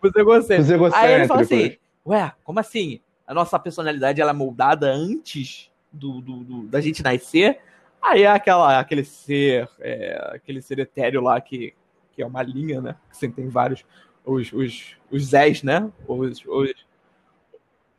[0.00, 0.58] Você gostei.
[0.58, 3.00] Os Aí ele fala assim, ué, como assim?
[3.26, 7.58] A nossa personalidade ela é moldada antes do, do, do da gente nascer?
[8.00, 11.74] Aí é aquela, aquele ser, é, aquele ser etéreo lá que,
[12.12, 12.96] que é uma linha, né?
[13.10, 13.84] Que sempre tem vários,
[14.24, 15.90] os, os, os Zés, né?
[16.06, 16.87] Os, os...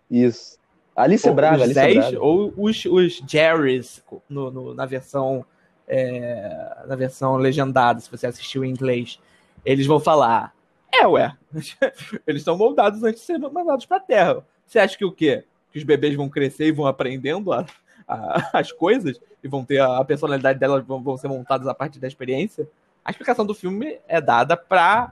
[0.10, 0.58] Isso.
[0.96, 2.22] Alice Braga, os Alice Braga.
[2.22, 5.46] Ou os, os Jerrys no, no, na versão
[5.88, 9.20] é, na versão legendada, se você assistiu em inglês,
[9.66, 10.54] eles vão falar:
[10.94, 11.36] é, ué,
[12.28, 14.46] eles estão moldados antes de serem mandados para a Terra.
[14.66, 15.44] Você acha que o quê?
[15.72, 17.66] Que os bebês vão crescer e vão aprendendo a,
[18.08, 21.74] a, as coisas e vão ter a, a personalidade delas vão, vão ser montadas a
[21.74, 22.70] partir da experiência?
[23.04, 25.12] A explicação do filme é dada para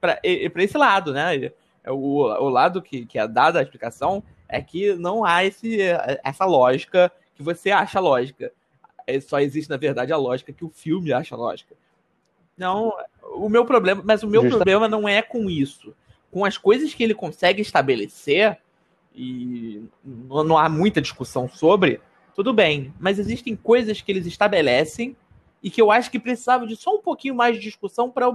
[0.00, 1.52] para esse lado, né?
[1.86, 5.78] O, o lado que, que é dada a explicação é que não há esse,
[6.22, 8.52] essa lógica que você acha lógica.
[9.06, 11.74] É, só existe, na verdade, a lógica que o filme acha lógica.
[12.56, 12.92] Não,
[13.34, 15.94] o meu problema, mas o meu problema não é com isso.
[16.30, 18.58] Com as coisas que ele consegue estabelecer,
[19.14, 22.00] e não, não há muita discussão sobre,
[22.34, 22.92] tudo bem.
[23.00, 25.16] Mas existem coisas que eles estabelecem
[25.62, 28.34] e que eu acho que precisava de só um pouquinho mais de discussão para eu,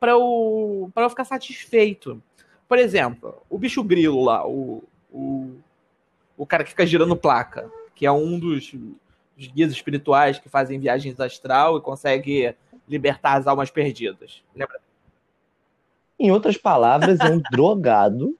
[0.00, 2.22] pra eu, pra eu ficar satisfeito.
[2.68, 5.52] Por exemplo, o bicho grilo lá, o, o,
[6.36, 8.74] o cara que fica girando placa, que é um dos
[9.36, 12.54] os guias espirituais que fazem viagens astral e consegue
[12.88, 14.42] libertar as almas perdidas.
[14.54, 14.78] Lembra?
[16.18, 18.36] Em outras palavras, é um drogado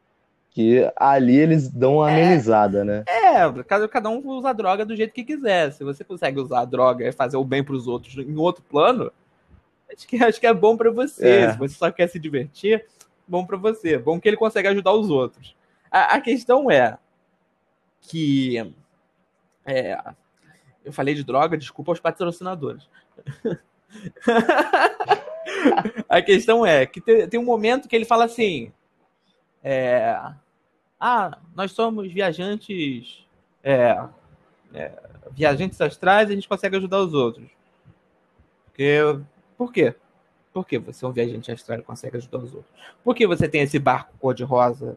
[0.50, 3.04] que ali eles dão uma é, amenizada, né?
[3.08, 5.72] É, cada, cada um usa a droga do jeito que quiser.
[5.72, 8.62] Se você consegue usar a droga e fazer o bem para os outros em outro
[8.62, 9.10] plano,
[9.92, 11.28] acho que, acho que é bom para você.
[11.28, 11.52] É.
[11.52, 12.87] Se você só quer se divertir,
[13.26, 13.98] bom para você.
[13.98, 15.56] Bom que ele consegue ajudar os outros.
[15.90, 16.98] A, a questão é
[18.00, 18.72] que
[19.64, 19.98] é,
[20.84, 22.88] eu falei de droga, desculpa aos patrocinadores.
[26.08, 28.72] a questão é que tem, um momento que ele fala assim:
[29.62, 30.20] é,
[31.00, 33.24] Ah, nós somos viajantes.
[33.62, 33.96] É,
[34.74, 34.92] é,
[35.30, 37.48] viajantes astrais e a gente consegue ajudar os outros.
[38.66, 38.98] Porque,
[39.56, 39.94] por quê?
[40.54, 42.72] Por que você é um viajante astral e consegue ajudar os outros?
[43.02, 44.96] Por que você tem esse barco cor-de-rosa?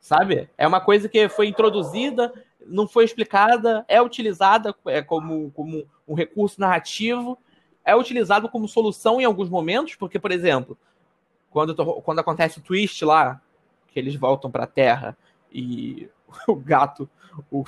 [0.00, 0.48] Sabe?
[0.56, 2.32] É uma coisa que foi introduzida
[2.66, 7.38] não foi explicada, é utilizada é, como, como um recurso narrativo,
[7.84, 10.76] é utilizado como solução em alguns momentos, porque, por exemplo,
[11.50, 13.40] quando, quando acontece o twist lá,
[13.88, 15.16] que eles voltam para a Terra
[15.52, 16.08] e
[16.48, 17.08] o gato,
[17.50, 17.64] o,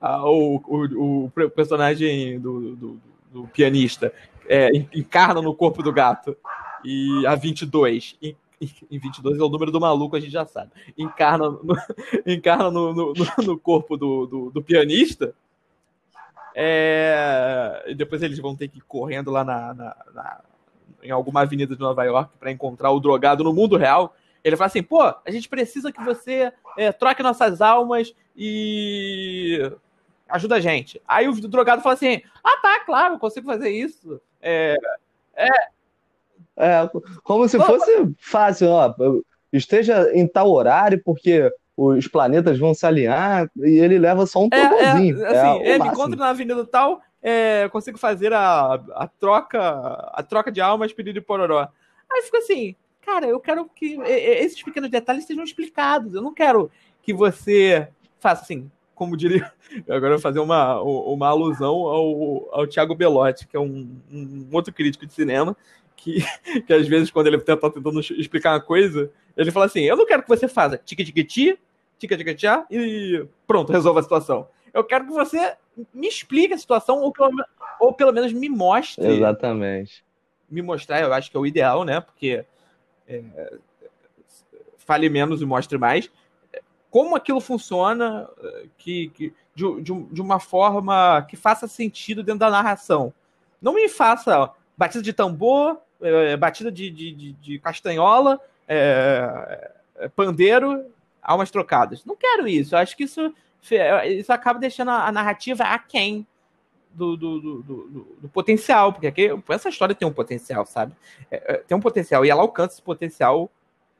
[0.00, 3.00] a, o, o, o, personagem do, do,
[3.32, 4.12] do pianista
[4.48, 6.36] é, encarna no corpo do gato
[6.84, 8.16] e a 22
[8.90, 10.70] em 22 é o número do maluco, a gente já sabe.
[10.96, 11.76] Encarna no,
[12.26, 13.14] encarna no, no,
[13.44, 15.34] no corpo do, do, do pianista.
[16.54, 20.40] É, e depois eles vão ter que ir correndo lá na, na, na
[21.02, 24.16] em alguma avenida de Nova York para encontrar o drogado no mundo real.
[24.42, 29.70] Ele fala assim: pô, a gente precisa que você é, troque nossas almas e
[30.28, 31.00] ajuda a gente.
[31.06, 34.20] Aí o drogado fala assim: ah, tá, claro, eu consigo fazer isso.
[34.42, 34.76] É,
[35.36, 35.48] é,
[36.58, 36.90] É,
[37.22, 38.94] como se fosse fácil, ó.
[39.52, 44.50] Esteja em tal horário, porque os planetas vão se alinhar e ele leva só um
[44.50, 45.24] tobozinho.
[45.24, 49.60] É, é, assim, é ele encontra na avenida tal, é, consigo fazer a, a troca
[50.12, 51.68] a troca de almas, pedido de pororó.
[52.10, 56.14] Aí fica assim, cara, eu quero que esses pequenos detalhes sejam explicados.
[56.14, 56.68] Eu não quero
[57.00, 59.52] que você faça assim, como diria.
[59.88, 64.48] Agora eu vou fazer uma, uma alusão ao, ao Thiago Belotti, que é um, um
[64.52, 65.56] outro crítico de cinema,
[65.98, 66.18] que,
[66.66, 70.06] que às vezes, quando ele tá tentando explicar uma coisa, ele fala assim: Eu não
[70.06, 71.58] quero que você faça tique-tique-ti,
[71.98, 74.48] tica-tica-tchá e pronto, resolva a situação.
[74.72, 75.56] Eu quero que você
[75.92, 77.30] me explique a situação ou pelo,
[77.80, 79.06] ou pelo menos me mostre.
[79.06, 80.04] Exatamente.
[80.48, 82.00] Me mostrar, eu acho que é o ideal, né?
[82.00, 82.44] Porque
[83.06, 83.22] é,
[84.78, 86.10] fale menos e mostre mais.
[86.90, 88.28] Como aquilo funciona
[88.78, 93.12] que, que de, de, de, uma forma que faça sentido dentro da narração.
[93.60, 100.84] Não me faça batida de tambor, é, batida de, de, de castanhola, é, é pandeiro
[101.22, 102.04] almas trocadas.
[102.04, 102.74] Não quero isso.
[102.74, 103.34] Eu acho que isso,
[104.06, 106.26] isso acaba deixando a, narrativa aquém
[106.90, 110.94] do, do, do, do, do potencial, porque aqui, essa história tem um potencial, sabe?
[111.30, 113.50] É, é, tem um potencial, e ela alcança esse potencial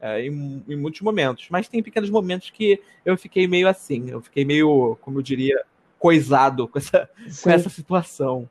[0.00, 1.48] é, em, em, muitos momentos.
[1.50, 5.62] Mas tem pequenos momentos que eu fiquei meio assim, eu fiquei meio, como eu diria,
[5.98, 7.10] coisado com essa,
[7.42, 8.48] com essa situação.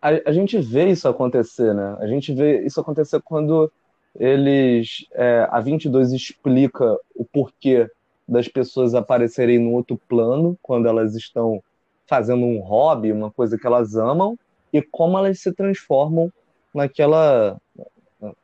[0.00, 1.96] A, a, gente vê isso acontecer, né?
[1.98, 3.70] A gente vê isso acontecer quando
[4.14, 7.90] eles é, a 22 explica o porquê
[8.26, 11.62] das pessoas aparecerem no outro plano quando elas estão
[12.06, 14.38] fazendo um hobby, uma coisa que elas amam
[14.72, 16.32] e como elas se transformam
[16.74, 17.60] naquela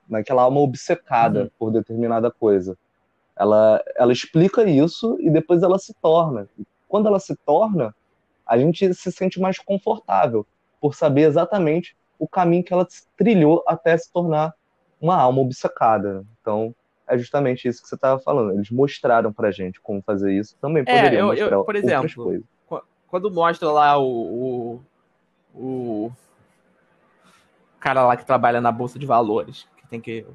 [0.08, 1.50] naquela alma obcecada uhum.
[1.58, 2.76] por determinada coisa.
[3.36, 6.48] Ela ela explica isso e depois ela se torna.
[6.88, 7.94] Quando ela se torna,
[8.46, 10.46] a gente se sente mais confortável
[10.84, 14.52] por saber exatamente o caminho que ela trilhou até se tornar
[15.00, 16.26] uma alma obcecada.
[16.38, 16.74] Então,
[17.08, 18.52] é justamente isso que você estava falando.
[18.52, 20.54] Eles mostraram pra gente como fazer isso.
[20.60, 22.44] Também poderiam é, eu, mostrar eu, por exemplo, coisas.
[23.08, 24.82] Quando mostra lá o,
[25.54, 26.12] o, o,
[27.80, 30.26] cara lá que trabalha na Bolsa de Valores, que tem que.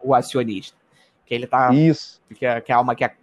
[0.00, 0.78] O acionista.
[1.26, 1.70] Que ele tá.
[1.74, 2.22] Isso.
[2.34, 3.18] Que, é, que a alma que, a, que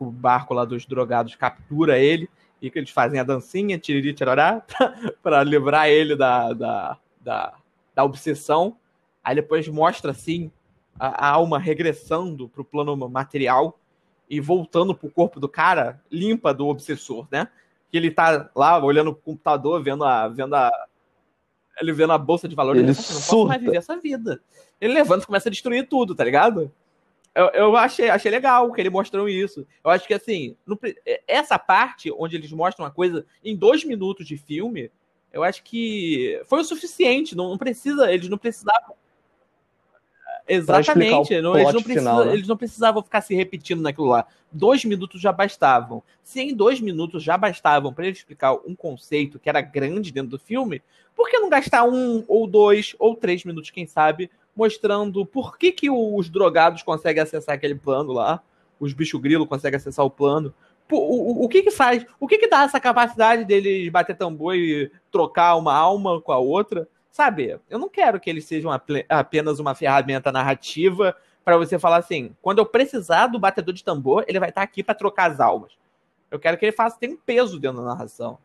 [0.00, 2.28] o barco lá dos drogados captura ele
[2.64, 4.64] e que eles fazem a dancinha, tiriri, tirará,
[5.22, 7.54] para livrar ele da, da, da,
[7.94, 8.78] da obsessão.
[9.22, 10.50] Aí depois mostra assim
[10.98, 13.78] a, a alma regressando pro plano material
[14.30, 17.48] e voltando pro corpo do cara, limpa do obsessor, né?
[17.90, 20.26] Que ele tá lá olhando o computador, vendo a.
[20.28, 20.70] Vendo a
[21.78, 22.80] ele vendo a bolsa de valores.
[22.80, 24.40] Ele, ele fala, não posso mais viver essa vida.
[24.80, 26.72] Ele levanta e começa a destruir tudo, tá ligado?
[27.34, 29.66] Eu, eu achei, achei legal que ele mostrou isso.
[29.82, 30.78] Eu acho que, assim, no,
[31.26, 34.90] essa parte onde eles mostram uma coisa em dois minutos de filme,
[35.32, 37.36] eu acho que foi o suficiente.
[37.36, 38.94] Não, não precisa, eles não precisavam
[40.46, 41.40] Exatamente.
[41.40, 42.32] Não, eles, não final, né?
[42.34, 44.26] eles não precisavam ficar se repetindo naquilo lá.
[44.52, 46.02] Dois minutos já bastavam.
[46.22, 50.30] Se em dois minutos já bastavam para ele explicar um conceito que era grande dentro
[50.30, 50.82] do filme,
[51.16, 55.72] por que não gastar um, ou dois, ou três minutos, quem sabe, mostrando por que,
[55.72, 58.42] que os drogados conseguem acessar aquele plano lá,
[58.78, 60.54] os bicho grilo conseguem acessar o plano.
[60.90, 62.04] O, o, o, que que faz?
[62.20, 66.38] O que que dá essa capacidade deles bater tambor e trocar uma alma com a
[66.38, 66.86] outra?
[67.10, 68.70] Sabe, eu não quero que eles sejam
[69.08, 74.24] apenas uma ferramenta narrativa para você falar assim, quando eu precisar do batedor de tambor,
[74.26, 75.72] ele vai estar tá aqui para trocar as almas.
[76.30, 78.38] Eu quero que ele faça tenha um peso dentro da narração.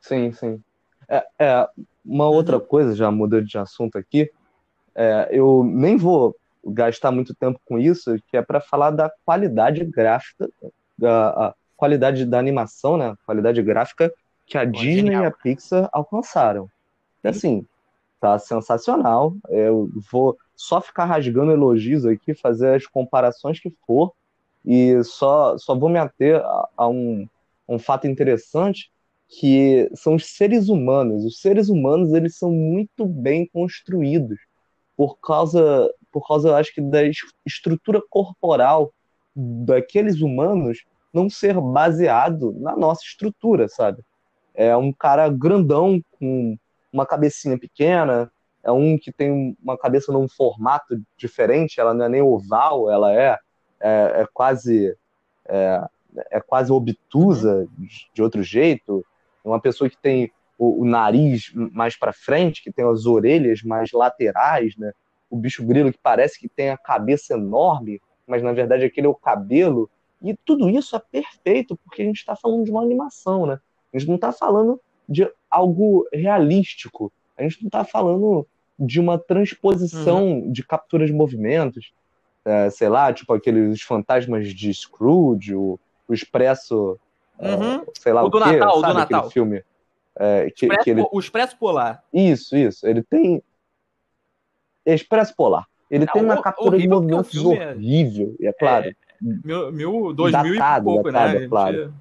[0.00, 0.62] Sim, sim.
[1.08, 1.68] É, é
[2.06, 2.34] uma uhum.
[2.34, 4.30] outra coisa, já mudando de assunto aqui,
[4.94, 9.84] é, eu nem vou gastar muito tempo com isso, que é para falar da qualidade
[9.84, 10.48] gráfica,
[10.98, 13.14] da qualidade da animação, né?
[13.24, 14.12] Qualidade gráfica
[14.46, 15.24] que a Pô, Disney genial.
[15.24, 16.70] e a Pixar alcançaram.
[17.22, 17.66] E, assim,
[18.20, 19.34] tá sensacional.
[19.48, 24.12] Eu vou só ficar rasgando elogios aqui, fazer as comparações que for,
[24.64, 27.28] e só, só vou me ater a, a um,
[27.68, 28.90] um fato interessante,
[29.28, 31.24] que são os seres humanos.
[31.24, 34.38] Os seres humanos, eles são muito bem construídos,
[34.96, 37.00] por causa, por causa, acho que, da
[37.44, 38.92] estrutura corporal
[39.34, 44.02] daqueles humanos não ser baseado na nossa estrutura, sabe?
[44.54, 46.56] É um cara grandão, com
[46.92, 48.30] uma cabecinha pequena,
[48.64, 53.12] é um que tem uma cabeça num formato diferente, ela não é nem oval, ela
[53.12, 53.38] é,
[53.80, 54.96] é, é quase
[55.46, 55.86] é,
[56.30, 57.68] é, quase obtusa
[58.12, 59.04] de outro jeito,
[59.48, 63.92] uma pessoa que tem o, o nariz mais para frente, que tem as orelhas mais
[63.92, 64.92] laterais, né?
[65.28, 69.10] O bicho grilo que parece que tem a cabeça enorme, mas na verdade aquele é
[69.10, 69.90] o cabelo.
[70.22, 73.58] E tudo isso é perfeito porque a gente está falando de uma animação, né?
[73.92, 77.12] A gente não está falando de algo realístico.
[77.36, 78.46] A gente não está falando
[78.78, 80.52] de uma transposição uhum.
[80.52, 81.92] de captura de movimentos,
[82.44, 86.98] é, sei lá, tipo aqueles fantasmas de Scrooge, o, o Expresso,
[87.38, 87.86] é, uhum.
[87.98, 89.30] sei lá o, o do quê, Natal, sabe do Natal.
[89.30, 89.64] filme?
[90.18, 91.06] É, que, Expresso, que ele...
[91.10, 92.02] O Expresso Polar.
[92.12, 92.86] Isso, isso.
[92.86, 93.42] Ele tem
[94.84, 95.66] Expresso Polar.
[95.90, 98.44] Ele não, tem uma captura de movimentos horrível, é...
[98.44, 98.88] e é claro.
[98.88, 101.44] É, mil, mil, dois datado, mil e pouco, datado, né?
[101.44, 101.94] É claro.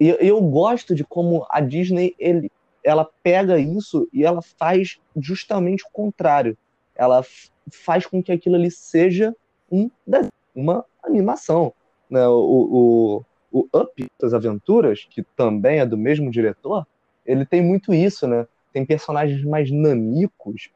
[0.00, 2.50] E eu gosto de como a Disney ele,
[2.84, 6.56] ela pega isso e ela faz justamente o contrário.
[6.94, 7.24] Ela
[7.70, 9.34] faz com que aquilo ali seja
[9.70, 9.90] um
[10.54, 11.72] uma animação.
[12.10, 12.26] Né?
[12.28, 16.86] O, o, o Up, das Aventuras, que também é do mesmo diretor,
[17.24, 18.46] ele tem muito isso, né?
[18.72, 20.70] Tem personagens mais nanicos,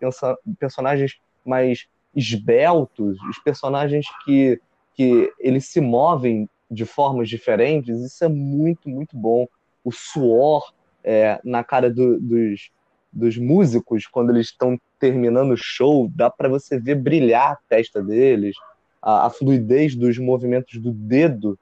[0.58, 4.60] personagens mais esbeltos, os personagens que,
[4.94, 9.46] que eles se movem de formas diferentes, isso é muito, muito bom.
[9.84, 10.72] O suor
[11.04, 12.70] é, na cara do, dos,
[13.12, 18.02] dos músicos, quando eles estão terminando o show, dá para você ver brilhar a testa
[18.02, 18.56] deles,
[19.02, 21.58] a, a fluidez dos movimentos do dedo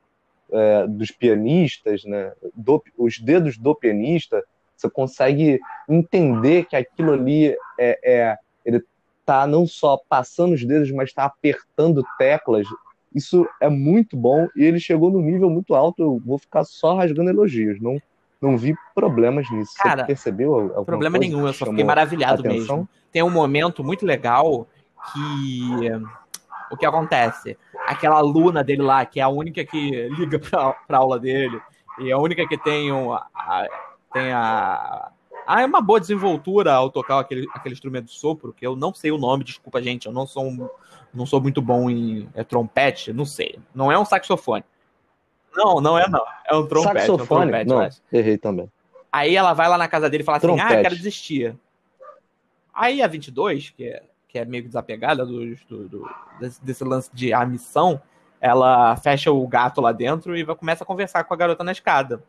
[0.53, 2.33] é, dos pianistas, né?
[2.55, 4.45] Do, os dedos do pianista,
[4.77, 8.83] você consegue entender que aquilo ali é, é ele
[9.21, 12.67] está não só passando os dedos, mas está apertando teclas.
[13.15, 16.03] Isso é muito bom e ele chegou num nível muito alto.
[16.03, 17.81] Eu vou ficar só rasgando elogios.
[17.81, 18.01] Não,
[18.41, 19.73] não vi problemas nisso.
[19.77, 20.71] Cara, Você percebeu?
[20.85, 22.89] Problema nenhum, eu só fiquei maravilhado mesmo.
[23.11, 24.67] Tem um momento muito legal
[25.13, 25.91] que.
[26.71, 27.59] O que acontece?
[27.87, 31.61] Aquela aluna dele lá, que é a única que liga pra, pra aula dele,
[31.99, 33.67] e a única que tem, um, a,
[34.13, 35.11] tem a,
[35.47, 38.95] ah, é uma boa desenvoltura ao tocar aquele, aquele instrumento de sopro, que eu não
[38.95, 40.07] sei o nome, desculpa, gente.
[40.07, 40.69] Eu não sou, um,
[41.13, 43.59] não sou muito bom em é, trompete, não sei.
[43.75, 44.65] Não é um saxofone.
[45.53, 46.25] Não, não é não.
[46.49, 47.01] É um trompete.
[47.01, 47.53] Saxofone?
[47.53, 48.71] É um trompete, não, errei também.
[49.11, 50.65] Aí ela vai lá na casa dele e fala trompete.
[50.65, 51.57] assim, ah, eu quero desistir.
[52.73, 57.11] Aí a 22, que é, que é meio desapegada do, do, do desse, desse, lance
[57.13, 58.01] de a missão,
[58.41, 61.73] ela fecha o gato lá dentro e vai, começa a conversar com a garota na
[61.73, 62.23] escada.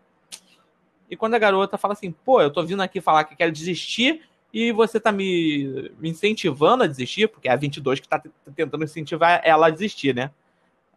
[1.09, 4.21] E quando a garota fala assim, pô, eu tô vindo aqui falar que quero desistir
[4.53, 8.21] e você tá me, me incentivando a desistir, porque é a 22 que tá
[8.55, 10.31] tentando incentivar ela a desistir, né?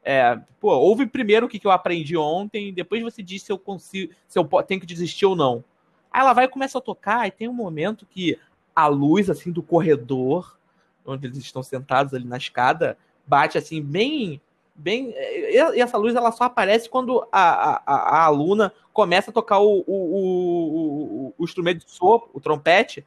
[0.02, 3.58] É, pô, ouve primeiro o que, que eu aprendi ontem, depois você diz se eu
[3.58, 5.64] consigo, se eu tenho que desistir ou não.
[6.12, 8.38] Aí ela vai e começa a tocar, e tem um momento que
[8.74, 10.58] a luz, assim, do corredor,
[11.04, 12.96] onde eles estão sentados ali na escada,
[13.26, 14.40] bate, assim, bem
[14.74, 15.14] bem.
[15.16, 19.84] E essa luz ela só aparece quando a, a, a aluna começa a tocar o,
[19.86, 23.04] o, o, o, instrumento de sopro, o trompete,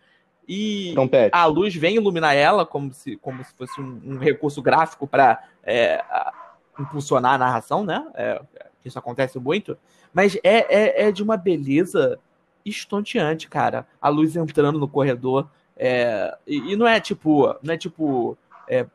[0.47, 1.31] e trompete.
[1.33, 5.43] a luz vem iluminar ela como se, como se fosse um, um recurso gráfico para
[5.61, 6.01] é,
[6.79, 8.07] impulsionar a narração, né?
[8.15, 8.41] É,
[8.85, 9.77] isso acontece muito.
[10.13, 12.17] Mas é, é, é, de uma beleza
[12.65, 13.85] estonteante, cara.
[14.01, 15.49] A luz entrando no corredor.
[15.77, 17.55] É, e, e, não é tipo.
[17.61, 18.37] Não é tipo.
[18.67, 18.85] É,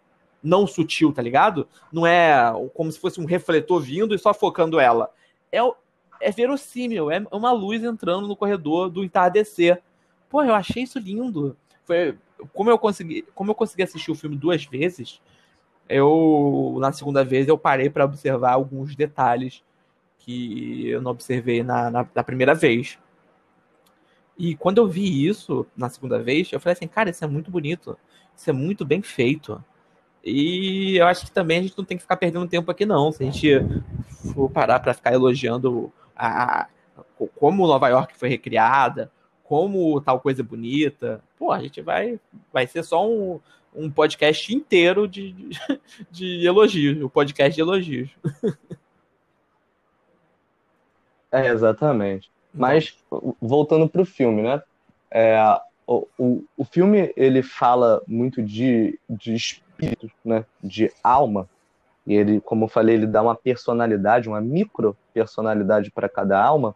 [0.43, 1.69] não sutil, tá ligado?
[1.93, 5.11] Não é como se fosse um refletor vindo e só focando ela.
[5.53, 5.59] É,
[6.21, 9.81] é verossímil, é uma luz entrando no corredor do entardecer.
[10.29, 11.57] Pô, eu achei isso lindo.
[11.85, 12.17] Foi,
[12.53, 15.21] como eu consegui, como eu consegui assistir o filme duas vezes,
[15.89, 19.63] eu na segunda vez eu parei para observar alguns detalhes
[20.19, 22.99] que eu não observei na, na, na, primeira vez.
[24.43, 27.49] E quando eu vi isso na segunda vez, eu falei assim, cara, isso é muito
[27.49, 27.97] bonito,
[28.37, 29.65] isso é muito bem feito.
[30.25, 33.13] E eu acho que também a gente não tem que ficar perdendo tempo aqui, não.
[33.13, 33.53] Se a gente
[34.35, 36.67] for parar para ficar elogiando a,
[37.37, 39.13] como Nova York foi recriada,
[39.45, 42.19] como tal coisa é bonita, pô, a gente vai,
[42.53, 43.39] vai ser só um,
[43.73, 45.51] um podcast inteiro de, de,
[46.11, 48.11] de elogios, o um podcast de elogios.
[51.35, 52.32] É, exatamente.
[52.53, 52.97] Mas,
[53.41, 54.63] voltando para o filme, né?
[55.11, 55.37] É,
[55.87, 61.49] o, o, o filme, ele fala muito de, de espírito, né, de alma.
[62.07, 66.75] E ele, como eu falei, ele dá uma personalidade, uma micro personalidade para cada alma.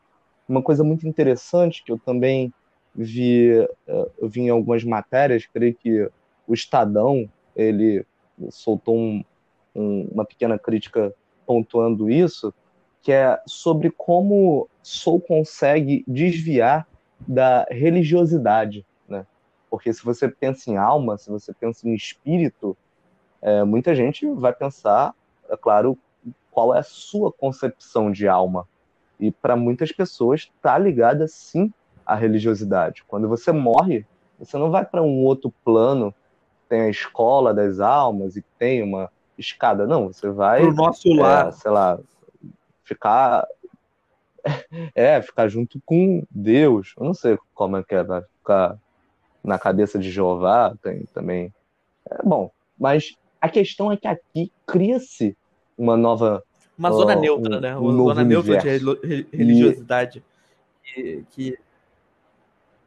[0.48, 2.52] Uma coisa muito interessante que eu também
[2.94, 3.50] vi,
[3.86, 6.08] eh, eu vi em algumas matérias, creio que
[6.46, 8.06] o Estadão ele
[8.50, 9.24] soltou um,
[9.74, 11.12] um, uma pequena crítica
[11.44, 12.54] pontuando isso,
[13.02, 16.86] que é sobre como Soul consegue desviar
[17.20, 19.26] da religiosidade, né?
[19.70, 22.76] Porque se você pensa em alma, se você pensa em espírito,
[23.40, 25.14] é, muita gente vai pensar,
[25.48, 25.96] é claro,
[26.50, 28.66] qual é a sua concepção de alma.
[29.18, 31.72] E para muitas pessoas está ligada sim
[32.04, 33.04] à religiosidade.
[33.06, 34.06] Quando você morre,
[34.38, 36.14] você não vai para um outro plano,
[36.68, 40.08] tem a escola das almas e tem uma escada, não.
[40.08, 40.60] Você vai.
[40.60, 41.48] Pro nosso lar.
[41.48, 41.98] É, sei lá,
[42.86, 43.46] ficar
[44.94, 46.94] é, ficar junto com Deus.
[46.96, 48.78] Eu não sei como é que é, vai ficar
[49.42, 51.52] na cabeça de Jeová, tem também.
[52.08, 55.36] É bom, mas a questão é que aqui cria-se
[55.76, 56.42] uma nova.
[56.78, 57.76] Uma zona uh, neutra, um, né?
[57.76, 60.22] Uma um zona neutra de religiosidade.
[60.96, 61.24] E...
[61.30, 61.58] Que,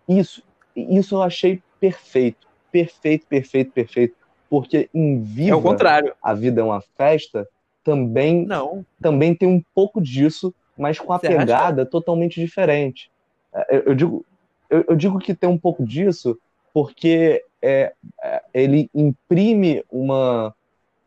[0.08, 0.44] Isso,
[0.76, 2.48] isso eu achei perfeito.
[2.72, 4.16] Perfeito, perfeito, perfeito.
[4.50, 6.14] Porque em Viva, é o contrário.
[6.22, 7.48] a vida é uma festa,
[7.84, 8.86] também, Não.
[9.02, 11.90] também tem um pouco disso, mas com a Você pegada acha?
[11.90, 13.12] totalmente diferente.
[13.54, 14.26] É, eu, eu digo,
[14.70, 16.38] eu, eu, digo que tem um pouco disso
[16.74, 20.54] porque é, é, ele imprime uma,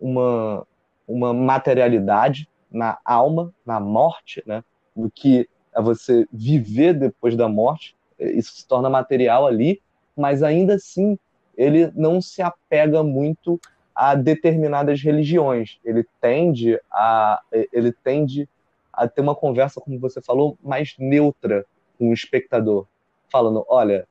[0.00, 0.66] uma,
[1.06, 4.64] uma materialidade na alma, na morte, né?
[4.94, 7.96] do que é você viver depois da morte.
[8.18, 9.80] Isso se torna material ali,
[10.16, 11.18] mas ainda assim
[11.56, 13.60] ele não se apega muito
[13.94, 15.78] a determinadas religiões.
[15.84, 17.40] Ele tende a,
[17.72, 18.48] ele tende
[18.92, 21.64] a ter uma conversa, como você falou, mais neutra
[21.98, 22.86] com o espectador,
[23.30, 24.06] falando, olha,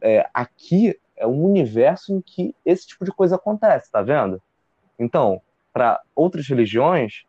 [0.00, 4.40] é, aqui é um universo em que esse tipo de coisa acontece, tá vendo?
[4.98, 5.40] Então,
[5.72, 7.24] para outras religiões,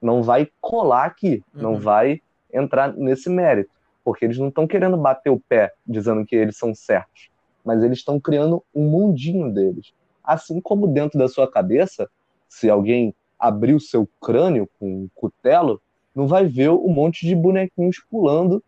[0.00, 1.62] não vai colar aqui, uhum.
[1.62, 2.20] não vai
[2.52, 3.70] entrar nesse mérito,
[4.04, 7.28] porque eles não estão querendo bater o pé dizendo que eles são certos,
[7.64, 9.92] mas eles estão criando um mundinho deles.
[10.26, 12.10] Assim como dentro da sua cabeça,
[12.48, 15.80] se alguém abrir o seu crânio com um cutelo,
[16.14, 18.62] não vai ver um monte de bonequinhos pulando,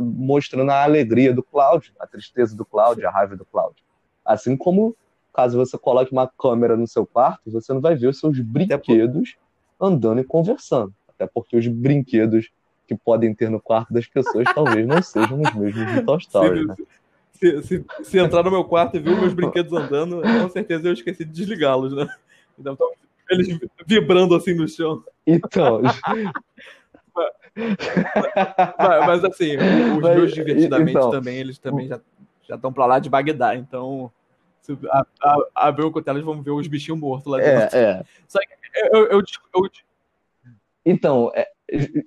[0.00, 3.84] mostrando a alegria do Cláudio, a tristeza do Cláudio, a raiva do Cláudio.
[4.24, 4.96] Assim como,
[5.32, 9.36] caso você coloque uma câmera no seu quarto, você não vai ver os seus brinquedos
[9.80, 10.94] andando e conversando.
[11.08, 12.50] Até porque os brinquedos
[12.86, 16.66] que podem ter no quarto das pessoas talvez não sejam os mesmos de Toy Story,
[16.66, 16.74] né?
[17.40, 20.92] Se, se, se, entrar no meu quarto e ver meus brinquedos andando, com certeza eu
[20.92, 22.06] esqueci de desligá-los, né?
[22.58, 22.76] Então,
[23.30, 25.02] eles vibrando assim no chão.
[25.26, 25.80] Então.
[28.78, 31.98] mas, mas, assim, os mas, meus divertidamente então, também, eles também já
[32.50, 33.54] já estão para lá de Bagdá.
[33.54, 34.10] Então,
[34.60, 37.78] se a, a, abrir o cutelo, vamos ver os bichinhos mortos lá é, dentro.
[37.78, 38.02] É, é.
[38.26, 38.48] Só que
[38.92, 39.22] eu, eu,
[39.54, 39.70] eu,
[40.84, 41.48] Então, é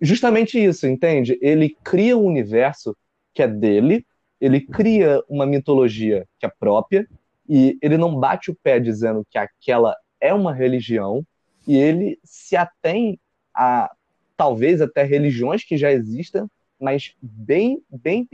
[0.02, 1.40] justamente isso, entende?
[1.42, 2.96] Ele cria um universo
[3.34, 4.06] que é dele,
[4.44, 7.08] ele cria uma mitologia que é própria,
[7.48, 11.26] e ele não bate o pé dizendo que aquela é uma religião,
[11.66, 13.18] e ele se atém
[13.56, 13.90] a
[14.36, 18.28] talvez até religiões que já existam, mas bem, bem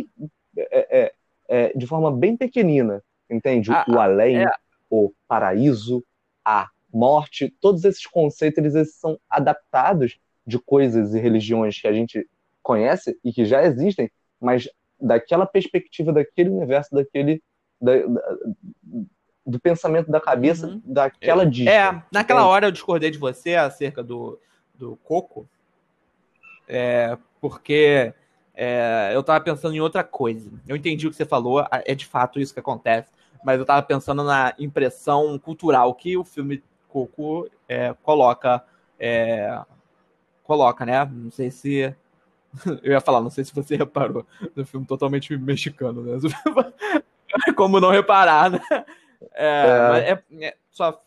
[0.57, 1.13] é, é,
[1.47, 3.71] é, de forma bem pequenina, entende?
[3.71, 4.51] Ah, o além, é...
[4.89, 6.03] o paraíso,
[6.43, 12.27] a morte, todos esses conceitos eles são adaptados de coisas e religiões que a gente
[12.63, 14.09] conhece e que já existem,
[14.41, 14.67] mas
[14.99, 17.41] daquela perspectiva daquele universo, daquele
[17.81, 18.37] da, da,
[19.45, 20.81] do pensamento da cabeça uhum.
[20.85, 24.39] daquela é, É, naquela hora eu discordei de você acerca do,
[24.75, 25.47] do Coco,
[26.67, 28.13] é, porque
[28.53, 30.51] é, eu tava pensando em outra coisa.
[30.67, 33.09] Eu entendi o que você falou, é de fato isso que acontece,
[33.43, 38.63] mas eu tava pensando na impressão cultural que o filme Coco é, coloca.
[38.99, 39.61] É,
[40.43, 41.05] coloca, né?
[41.05, 41.95] Não sei se.
[42.83, 44.25] Eu ia falar, não sei se você reparou
[44.55, 46.19] no filme totalmente mexicano, né?
[47.55, 48.61] Como não reparar, né?
[49.33, 50.45] É, é.
[50.45, 51.01] é, só,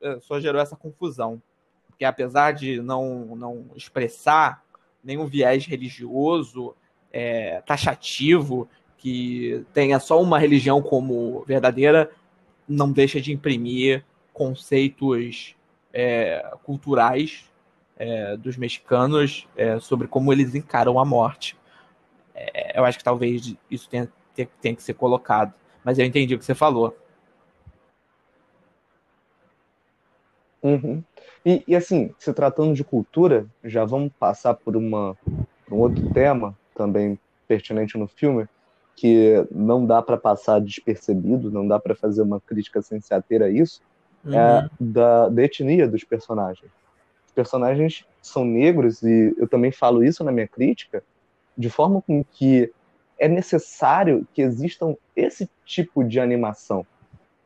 [0.00, 1.40] é, só gerou essa confusão.
[1.88, 4.62] Porque apesar de não, não expressar
[5.02, 6.74] nenhum viés religioso,
[7.12, 12.10] é, taxativo, que tenha só uma religião como verdadeira,
[12.68, 15.56] não deixa de imprimir conceitos
[15.92, 17.48] é, culturais
[17.98, 21.56] é, dos mexicanos é, sobre como eles encaram a morte.
[22.34, 24.08] É, eu acho que talvez isso tenha,
[24.60, 25.52] tenha que ser colocado.
[25.84, 26.96] Mas eu entendi o que você falou.
[30.62, 31.02] Uhum.
[31.44, 35.16] E, e, assim, se tratando de cultura, já vamos passar por, uma,
[35.66, 38.46] por um outro tema também pertinente no filme,
[38.94, 43.42] que não dá para passar despercebido, não dá para fazer uma crítica sem se ater
[43.42, 43.80] a isso,
[44.26, 44.36] é uhum.
[44.36, 46.70] é da, da etnia dos personagens.
[47.38, 51.04] Personagens são negros, e eu também falo isso na minha crítica,
[51.56, 52.68] de forma com que
[53.16, 56.84] é necessário que existam esse tipo de animação,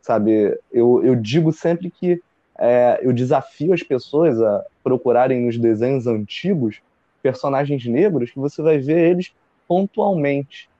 [0.01, 0.59] sabe?
[0.73, 2.23] Eu, eu digo sempre que
[2.59, 6.81] é, eu desafio as pessoas a procurarem nos desenhos antigos
[7.23, 9.35] personagens negros que você vai ver eles
[9.69, 10.71] pontualmente.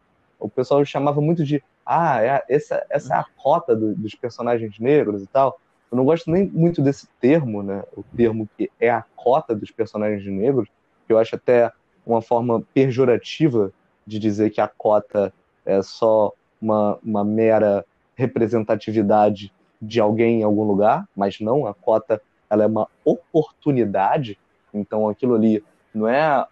[0.41, 4.79] O pessoal chamava muito de ah, é, essa, essa é a cota do, dos personagens
[4.79, 5.61] negros e tal.
[5.93, 7.85] Eu não gosto nem muito desse termo, né?
[7.95, 10.67] O termo que é a cota dos personagens negros,
[11.07, 11.71] que eu acho até
[12.07, 13.71] uma forma pejorativa
[14.07, 15.35] de dizer que a cota
[15.67, 17.85] é só uma, uma mera
[18.17, 24.39] representatividade de alguém em algum lugar, mas não, a cota ela é uma oportunidade,
[24.73, 25.63] então aquilo ali
[25.93, 26.47] não é,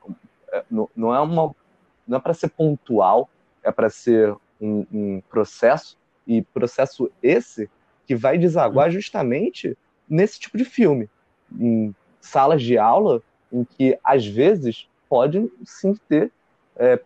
[0.53, 1.55] é não é uma,
[2.07, 3.31] não é para ser pontual,
[3.63, 7.71] é para ser um, um, processo, e processo esse
[8.11, 8.95] que vai desaguar uhum.
[8.95, 11.09] justamente nesse tipo de filme,
[11.57, 16.33] em salas de aula em que às vezes podem sim ter
[16.75, 17.01] é,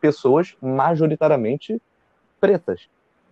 [0.00, 1.80] pessoas majoritariamente
[2.40, 2.88] pretas,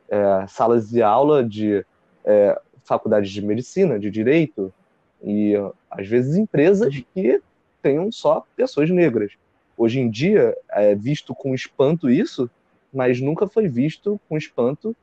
[0.08, 1.84] é, salas de aula de
[2.24, 4.72] é, faculdades de medicina, de direito,
[5.20, 5.54] e
[5.90, 7.42] às vezes empresas que
[7.82, 9.32] tenham só pessoas negras.
[9.76, 12.48] Hoje em dia é visto com espanto isso,
[12.94, 14.94] mas nunca foi visto com espanto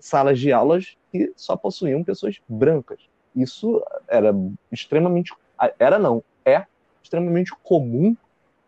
[0.00, 3.00] salas de aulas que só possuíam pessoas brancas.
[3.34, 4.34] Isso era
[4.70, 5.32] extremamente
[5.78, 6.64] era não, é
[7.02, 8.16] extremamente comum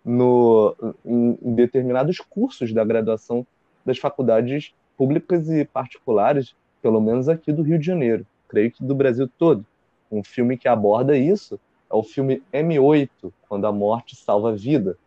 [0.04, 0.74] no,
[1.04, 3.46] em, em determinados cursos da graduação
[3.84, 8.94] das faculdades públicas e particulares, pelo menos aqui do Rio de Janeiro, creio que do
[8.94, 9.64] Brasil todo.
[10.10, 11.58] Um filme que aborda isso
[11.90, 14.98] é o filme M8, Quando a Morte Salva a Vida,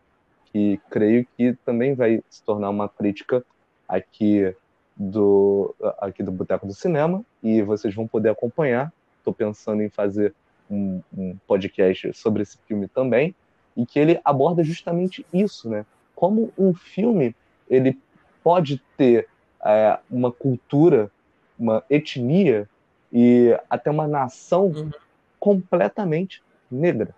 [0.46, 3.44] que creio que também vai se tornar uma crítica
[3.88, 4.54] aqui
[4.96, 8.92] do aqui do Boteco do Cinema e vocês vão poder acompanhar.
[9.18, 10.34] Estou pensando em fazer
[10.70, 13.34] um, um, podcast sobre esse filme também
[13.76, 15.84] e que ele aborda justamente isso, né?
[16.14, 17.36] Como um filme
[17.68, 17.98] ele
[18.42, 19.28] pode ter
[19.64, 21.10] é, uma cultura,
[21.58, 22.68] uma etnia
[23.12, 24.90] e até uma nação uhum.
[25.38, 27.14] completamente negra.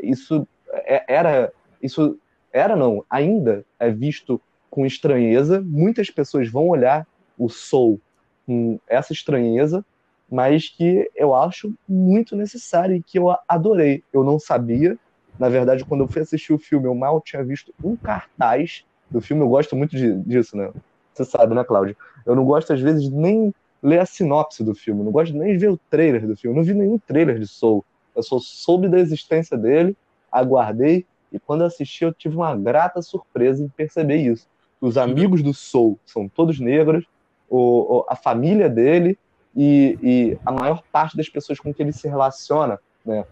[0.00, 1.52] Isso é, era,
[1.82, 2.18] isso
[2.52, 4.40] era não, ainda é visto
[4.74, 5.62] com estranheza.
[5.64, 7.06] Muitas pessoas vão olhar
[7.38, 8.00] o Soul
[8.44, 9.84] com essa estranheza,
[10.28, 14.02] mas que eu acho muito necessário e que eu adorei.
[14.12, 14.98] Eu não sabia,
[15.38, 19.20] na verdade, quando eu fui assistir o filme, eu mal tinha visto um cartaz do
[19.20, 19.44] filme.
[19.44, 20.72] Eu gosto muito de, disso, né?
[21.12, 21.96] Você sabe, né, Cláudio?
[22.26, 25.58] Eu não gosto, às vezes, nem ler a sinopse do filme, não gosto nem de
[25.58, 26.56] ver o trailer do filme.
[26.56, 27.84] Eu não vi nenhum trailer de Soul.
[28.16, 29.96] Eu só soube da existência dele,
[30.32, 34.48] aguardei, e quando assisti, eu tive uma grata surpresa em perceber isso.
[34.84, 37.06] Os amigos do Soul são todos negros,
[37.48, 39.18] o, o, a família dele
[39.56, 43.24] e, e, a maior parte das pessoas com que ele se relaciona, né?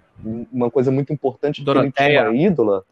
[0.50, 1.92] Uma coisa muito importante Doroteia.
[1.92, 2.84] que ele tinha uma ídola,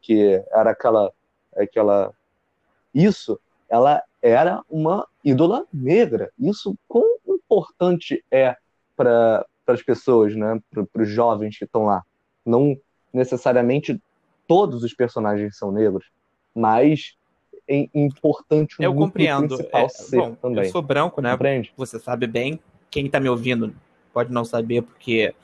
[0.00, 1.12] que era aquela,
[1.56, 2.12] aquela
[2.92, 3.38] isso,
[3.68, 6.32] ela era uma ídola negra.
[6.36, 8.56] Isso quão importante é
[8.96, 10.60] para as pessoas, né?
[10.72, 12.02] para os jovens que estão lá.
[12.44, 12.76] Não
[13.12, 14.00] necessariamente
[14.48, 16.06] todos os personagens são negros,
[16.52, 17.17] mas
[17.68, 19.56] é importante o eu compreendo.
[19.56, 20.64] principal é, ser bom, também.
[20.64, 21.32] Eu sou branco, né?
[21.32, 21.72] Compreende?
[21.76, 22.58] Você sabe bem.
[22.90, 23.74] Quem está me ouvindo
[24.12, 25.34] pode não saber porque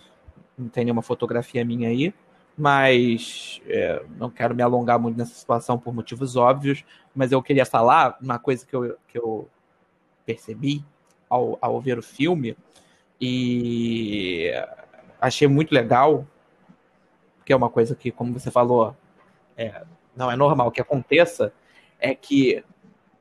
[0.57, 2.14] não tem nenhuma fotografia minha aí
[2.57, 7.66] mas é, não quero me alongar muito nessa situação por motivos óbvios, mas eu queria
[7.66, 9.49] falar uma coisa que eu, que eu
[10.25, 10.85] percebi
[11.29, 12.57] ao, ao ver o filme
[13.20, 14.53] e
[15.20, 16.27] achei muito legal,
[17.45, 18.97] que é uma coisa que, como você falou,
[19.57, 19.85] é,
[20.16, 21.53] não é normal que aconteça,
[21.99, 22.62] é que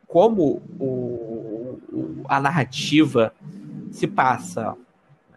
[0.07, 3.33] como o, o a narrativa
[3.91, 4.75] se passa,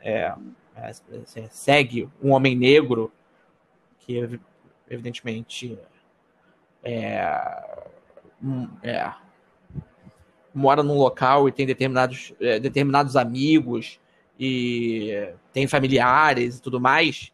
[0.03, 0.35] é,
[0.77, 0.93] é,
[1.51, 3.11] segue um homem negro
[4.01, 4.39] que
[4.89, 5.79] evidentemente
[6.85, 7.17] é,
[8.83, 9.13] é,
[10.55, 13.99] mora num local e tem determinados, é, determinados amigos
[14.39, 17.33] e tem familiares e tudo mais.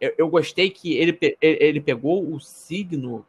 [0.00, 3.24] Eu, eu gostei que ele, ele pegou o signo,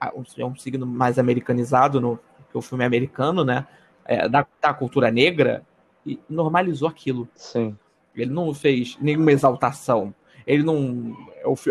[0.00, 2.18] é, um signo mais americanizado, no,
[2.50, 3.66] que o filme é americano, né?
[4.04, 5.62] É, da, da cultura negra,
[6.04, 7.28] e normalizou aquilo.
[7.34, 7.76] Sim.
[8.14, 10.14] Ele não fez nenhuma exaltação
[10.46, 11.16] ele não.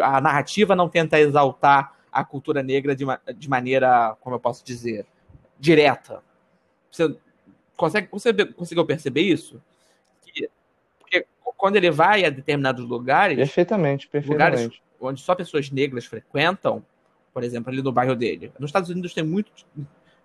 [0.01, 3.05] A narrativa não tenta exaltar a cultura negra de,
[3.35, 5.05] de maneira, como eu posso dizer,
[5.59, 6.23] direta.
[6.89, 7.15] Você,
[7.75, 9.61] consegue, você conseguiu perceber isso?
[10.99, 11.25] porque
[11.57, 13.35] quando ele vai a determinados lugares.
[13.35, 14.63] Perfeitamente, perfeitamente.
[14.63, 16.83] Lugares onde só pessoas negras frequentam,
[17.33, 18.51] por exemplo, ali no bairro dele.
[18.59, 19.51] Nos Estados Unidos tem muito,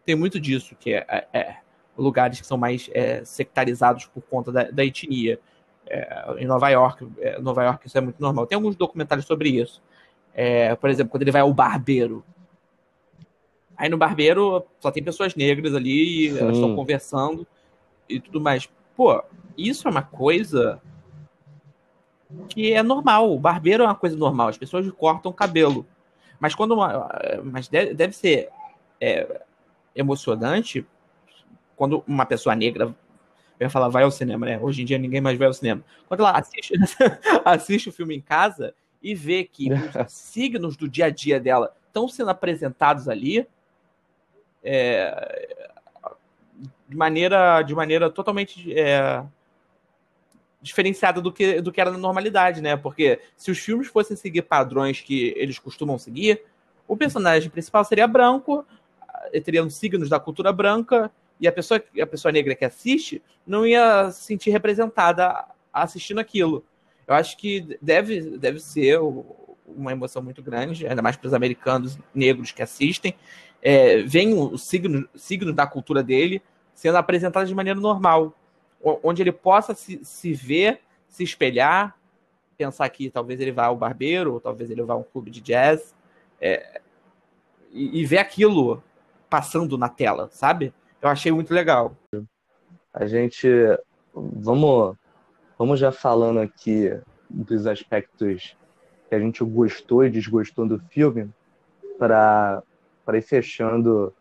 [0.04, 1.56] tem muito disso, que é, é, é
[1.96, 5.38] lugares que são mais é, sectarizados por conta da, da etnia.
[5.86, 8.46] É, em Nova York, é, Nova York isso é muito normal.
[8.46, 9.82] Tem alguns documentários sobre isso.
[10.32, 12.24] É, por exemplo, quando ele vai ao barbeiro.
[13.76, 17.46] Aí no barbeiro só tem pessoas negras ali, e elas estão conversando
[18.08, 18.68] e tudo mais.
[18.96, 19.22] Pô,
[19.58, 20.80] isso é uma coisa
[22.48, 23.32] que é normal.
[23.32, 24.48] O barbeiro é uma coisa normal.
[24.48, 25.86] As pessoas cortam o cabelo.
[26.38, 27.08] Mas quando uma,
[27.44, 28.48] mas deve, ser
[29.00, 29.42] é,
[29.94, 30.86] emocionante
[31.76, 32.94] quando uma pessoa negra
[33.58, 34.58] eu ia falar, vai ao cinema, né?
[34.60, 35.82] Hoje em dia ninguém mais vai ao cinema.
[36.08, 36.74] Quando ela assiste,
[37.44, 41.74] assiste o filme em casa e vê que os signos do dia a dia dela
[41.86, 43.46] estão sendo apresentados ali
[44.62, 45.60] é,
[46.88, 49.22] de maneira de maneira totalmente é,
[50.64, 52.74] diferenciada do que, do que era na normalidade, né?
[52.74, 56.42] Porque se os filmes fossem seguir padrões que eles costumam seguir,
[56.88, 58.64] o personagem principal seria branco,
[59.44, 63.66] teria os signos da cultura branca, e a pessoa, a pessoa negra que assiste não
[63.66, 66.64] ia se sentir representada assistindo aquilo.
[67.06, 68.98] Eu acho que deve, deve ser
[69.66, 73.14] uma emoção muito grande, ainda mais para os americanos negros que assistem.
[73.60, 76.40] É, vem o signo, signo da cultura dele
[76.72, 78.34] sendo apresentado de maneira normal,
[78.84, 81.96] onde ele possa se, se ver, se espelhar,
[82.56, 85.40] pensar que talvez ele vá ao barbeiro, ou talvez ele vá a um clube de
[85.40, 85.94] jazz,
[86.40, 86.80] é,
[87.72, 88.82] e, e ver aquilo
[89.30, 90.72] passando na tela, sabe?
[91.00, 91.96] Eu achei muito legal.
[92.92, 93.48] A gente.
[94.14, 94.96] Vamos,
[95.58, 96.88] vamos já falando aqui
[97.28, 98.56] dos aspectos
[99.08, 101.28] que a gente gostou e desgostou do filme,
[101.98, 102.62] para
[103.12, 104.14] ir fechando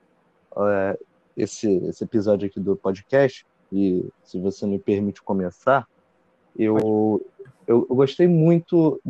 [0.57, 0.99] é,
[1.38, 3.45] esse, esse episódio aqui do podcast.
[3.74, 5.88] E se você me permite começar,
[6.57, 7.19] eu,
[7.65, 9.01] eu, eu gostei muito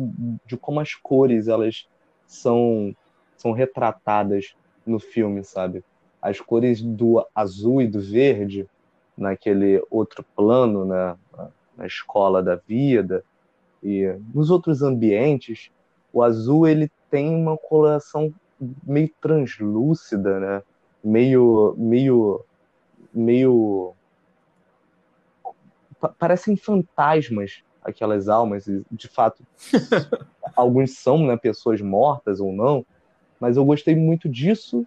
[0.46, 1.86] de como as cores elas
[2.26, 2.96] são,
[3.36, 4.56] são retratadas
[4.86, 5.84] no filme, sabe?
[6.24, 8.66] as cores do azul e do verde
[9.14, 11.14] naquele outro plano, né,
[11.76, 13.22] na escola da vida
[13.82, 15.70] e nos outros ambientes,
[16.10, 18.32] o azul ele tem uma coloração
[18.82, 20.62] meio translúcida, né?
[21.04, 22.40] Meio, meio,
[23.12, 23.92] meio
[26.08, 29.44] parecem fantasmas aquelas almas e de fato
[30.56, 32.84] alguns são né, pessoas mortas ou não,
[33.38, 34.86] mas eu gostei muito disso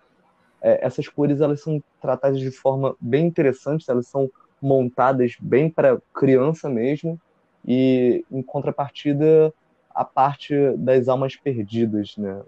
[0.62, 4.30] é, essas cores elas são tratadas de forma bem interessante, elas são
[4.62, 7.20] montadas bem para criança mesmo,
[7.66, 9.54] e em contrapartida
[9.90, 12.42] a parte das almas perdidas, né?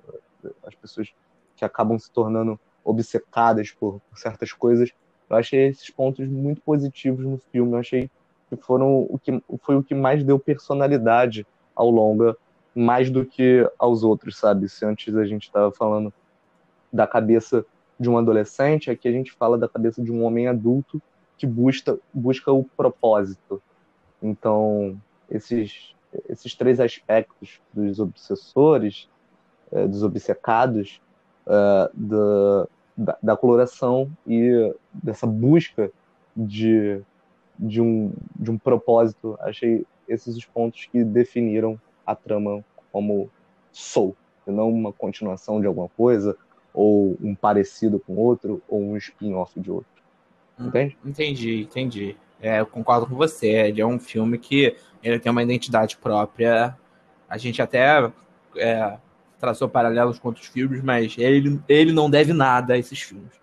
[0.66, 1.14] As pessoas
[1.56, 4.92] que acabam se tornando obcecadas por, por certas coisas.
[5.30, 7.74] Eu achei esses pontos muito positivos no filme.
[7.74, 8.10] Eu achei
[8.50, 11.46] que foram o que foi o que mais deu personalidade
[11.76, 12.36] ao longa,
[12.76, 14.68] mais do que aos outros, sabe?
[14.68, 16.14] Se antes a gente estava falando
[16.92, 17.66] da cabeça
[18.00, 21.02] de um adolescente, aqui a gente fala da cabeça de um homem adulto
[21.38, 23.62] que busca, busca o propósito.
[24.22, 25.96] Então, esses,
[26.28, 29.10] esses três aspectos dos obsessores,
[29.72, 31.02] é, dos obcecados,
[31.94, 35.92] da, da, da, coloração e dessa busca
[36.36, 37.02] de,
[37.60, 43.30] de, um, de um propósito, achei esses os pontos que definiram a trama como
[43.72, 44.16] Soul,
[44.48, 46.36] e não uma continuação de alguma coisa,
[46.74, 49.90] ou um parecido com outro, ou um spin-off de outro.
[50.58, 50.98] Hum, Entende?
[51.06, 52.18] Entendi, entendi.
[52.42, 53.50] É, eu concordo com você.
[53.50, 56.78] Ele é um filme que ele tem uma identidade própria.
[57.28, 58.12] A gente até
[58.56, 58.98] é,
[59.40, 63.40] traçou paralelos com outros filmes, mas ele, ele não deve nada a esses filmes.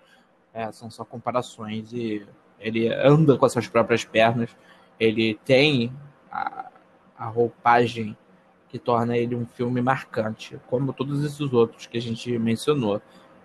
[0.52, 2.26] É, são só comparações e
[2.58, 4.50] ele anda com as suas próprias pernas.
[4.98, 5.92] Ele tem
[6.30, 6.70] a,
[7.18, 8.16] a roupagem
[8.68, 13.00] que torna ele um filme marcante, como todos esses outros que a gente mencionou.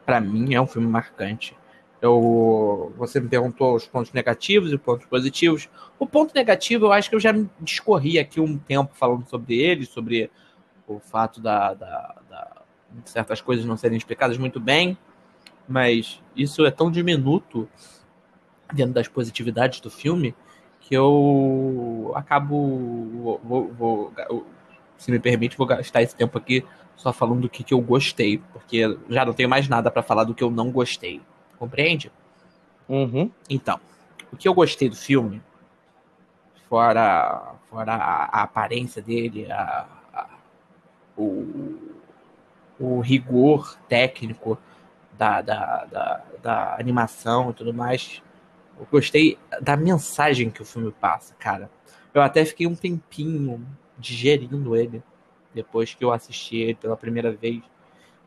[0.06, 1.56] Para mim, é um filme marcante.
[2.02, 5.70] Eu, você me perguntou os pontos negativos e pontos positivos.
[6.00, 9.86] O ponto negativo, eu acho que eu já discorri aqui um tempo falando sobre ele,
[9.86, 10.32] sobre
[10.88, 12.62] o fato da, da, da
[13.06, 14.98] certas coisas não serem explicadas muito bem,
[15.68, 17.70] mas isso é tão diminuto
[18.74, 20.36] dentro das positividades do filme
[20.82, 24.14] que eu acabo vou, vou,
[24.98, 26.66] se me permite, vou gastar esse tempo aqui
[26.96, 30.24] só falando do que, que eu gostei, porque já não tenho mais nada para falar
[30.24, 31.22] do que eu não gostei.
[31.58, 32.12] Compreende?
[32.88, 33.32] Uhum.
[33.50, 33.80] Então,
[34.32, 35.42] o que eu gostei do filme,
[36.70, 40.28] fora, fora a, a aparência dele, a, a,
[41.18, 41.80] o,
[42.80, 44.58] o rigor técnico
[45.18, 48.22] da, da, da, da animação e tudo mais,
[48.80, 51.70] eu gostei da mensagem que o filme passa, cara.
[52.14, 53.66] Eu até fiquei um tempinho
[53.98, 55.04] digerindo ele
[55.54, 57.62] depois que eu assisti ele pela primeira vez.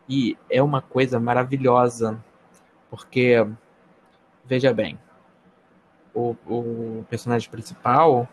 [0.09, 2.23] E é uma coisa maravilhosa,
[2.91, 3.47] porque,
[4.45, 4.99] veja bem,
[6.13, 8.29] o, o personagem principal,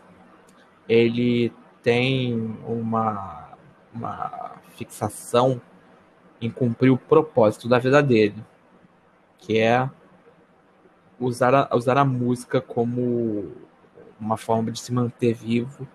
[0.88, 1.52] ele
[1.82, 2.34] tem
[2.66, 3.56] uma,
[3.92, 5.60] uma fixação
[6.40, 8.44] em cumprir o propósito da vida dele,
[9.38, 9.88] que é
[11.24, 13.52] usar a, usar a música como
[14.20, 15.86] uma forma de se manter vivo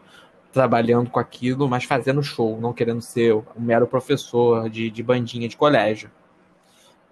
[0.52, 5.48] trabalhando com aquilo, mas fazendo show, não querendo ser um mero professor de, de bandinha
[5.48, 6.10] de colégio.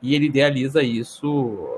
[0.02, 1.70] E ele idealiza isso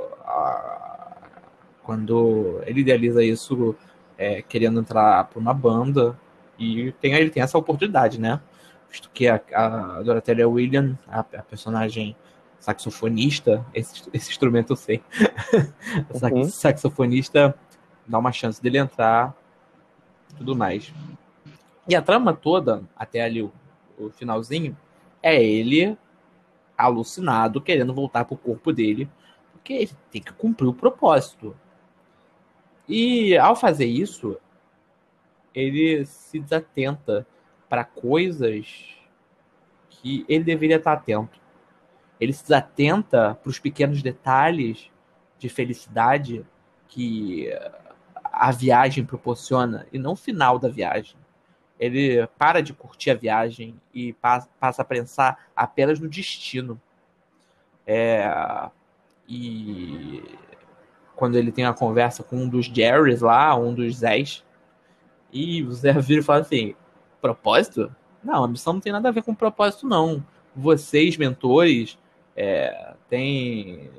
[1.84, 3.76] quando ele idealiza isso
[4.18, 6.20] é, querendo entrar para uma banda
[6.60, 8.42] e tem, ele tem essa oportunidade, né?
[8.90, 12.16] Visto que a, a Dorothea William, a, a personagem
[12.60, 15.02] saxofonista, esse, esse instrumento eu sei,
[16.32, 16.44] uhum.
[16.46, 17.56] saxofonista
[18.06, 19.36] dá uma chance dele entrar
[20.38, 20.94] tudo mais.
[21.88, 23.52] E a trama toda, até ali o,
[23.98, 24.78] o finalzinho,
[25.22, 25.98] é ele
[26.78, 29.10] alucinado, querendo voltar pro corpo dele,
[29.52, 31.56] porque ele tem que cumprir o propósito.
[32.88, 34.38] E ao fazer isso,
[35.54, 37.26] ele se desatenta
[37.68, 38.96] para coisas
[39.90, 41.40] que ele deveria estar atento.
[42.20, 44.90] Ele se desatenta para os pequenos detalhes
[45.38, 46.46] de felicidade
[46.88, 47.50] que
[48.24, 51.16] a viagem proporciona e não o final da viagem.
[51.80, 56.80] Ele para de curtir a viagem e passa, a pensar apenas no destino.
[57.86, 58.30] É,
[59.28, 60.24] e
[61.16, 64.44] quando ele tem uma conversa com um dos Jerrys lá, um dos Zés,
[65.32, 66.76] e o Zé vira e fala assim:
[67.22, 67.94] propósito?
[68.24, 70.24] Não, a missão não tem nada a ver com propósito, não.
[70.56, 71.98] Vocês, mentores,
[72.38, 73.90] é, têm,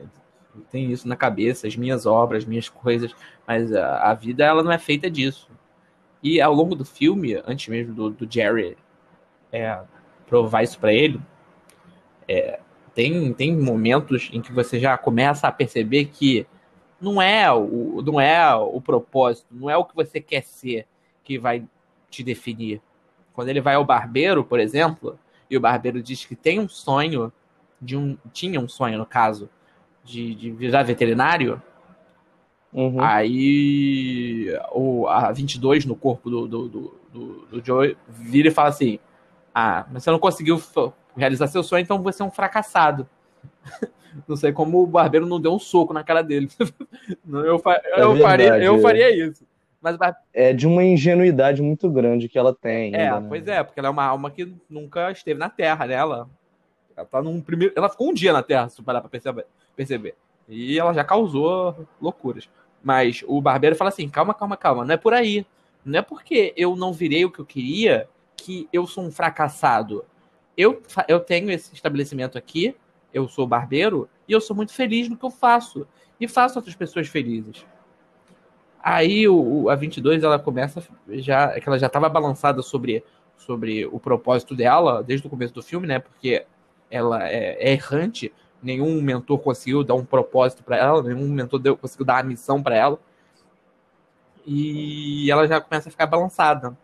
[0.71, 3.13] têm isso na cabeça, as minhas obras, as minhas coisas,
[3.45, 5.51] mas a, a, vida ela não é feita disso.
[6.23, 8.79] E ao longo do filme, antes mesmo do, do Jerry
[9.53, 9.81] é,
[10.27, 11.21] provar isso para ele,
[12.29, 12.61] é,
[12.95, 16.47] tem, tem momentos em que você já começa a perceber que
[17.01, 20.87] não é o, não é o propósito, não é o que você quer ser
[21.25, 21.65] que vai
[22.11, 22.81] te definir.
[23.33, 25.19] Quando ele vai ao barbeiro, por exemplo,
[25.51, 27.33] e o barbeiro diz que tem um sonho,
[27.81, 29.49] de um, tinha um sonho, no caso,
[30.05, 31.63] de, de virar veterinário,
[32.73, 33.01] uhum.
[33.01, 38.69] aí o, a 22 no corpo do, do, do, do, do Joe vira e fala
[38.69, 38.99] assim:
[39.55, 40.61] Ah, mas você não conseguiu
[41.17, 43.09] realizar seu sonho, então você é um fracassado.
[44.27, 46.49] Não sei como o barbeiro não deu um soco na cara dele.
[47.31, 49.47] eu, eu, é eu, faria, eu faria isso.
[49.81, 49.97] Mas,
[50.33, 52.95] É de uma ingenuidade muito grande que ela tem.
[52.95, 53.27] É, ainda, né?
[53.29, 55.95] pois é, porque ela é uma alma que nunca esteve na Terra, né?
[55.95, 56.29] Ela,
[56.99, 57.73] ela tá num primeiro.
[57.77, 59.47] Ela ficou um dia na Terra, se parar pra perceber,
[59.77, 60.15] perceber.
[60.49, 62.49] E ela já causou loucuras.
[62.83, 65.47] Mas o barbeiro fala assim: calma, calma, calma, não é por aí.
[65.85, 70.05] Não é porque eu não virei o que eu queria que eu sou um fracassado.
[70.57, 72.75] Eu, eu tenho esse estabelecimento aqui,
[73.15, 75.87] eu sou barbeiro, e eu sou muito feliz no que eu faço.
[76.21, 77.65] E faço outras pessoas felizes.
[78.83, 83.05] Aí o, a 22 ela começa já é que ela já estava balançada sobre,
[83.37, 86.01] sobre o propósito dela desde o começo do filme, né?
[86.01, 86.45] Porque
[86.91, 88.33] ela é, é errante,
[88.63, 92.63] nenhum mentor conseguiu dar um propósito para ela, nenhum mentor deu, conseguiu dar a missão
[92.63, 92.99] para ela.
[94.47, 96.77] E ela já começa a ficar balançada.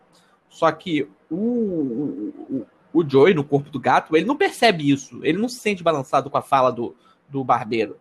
[0.49, 5.19] Só que o, o, o Joey, no corpo do gato, ele não percebe isso.
[5.23, 6.95] Ele não se sente balançado com a fala do,
[7.27, 7.97] do barbeiro.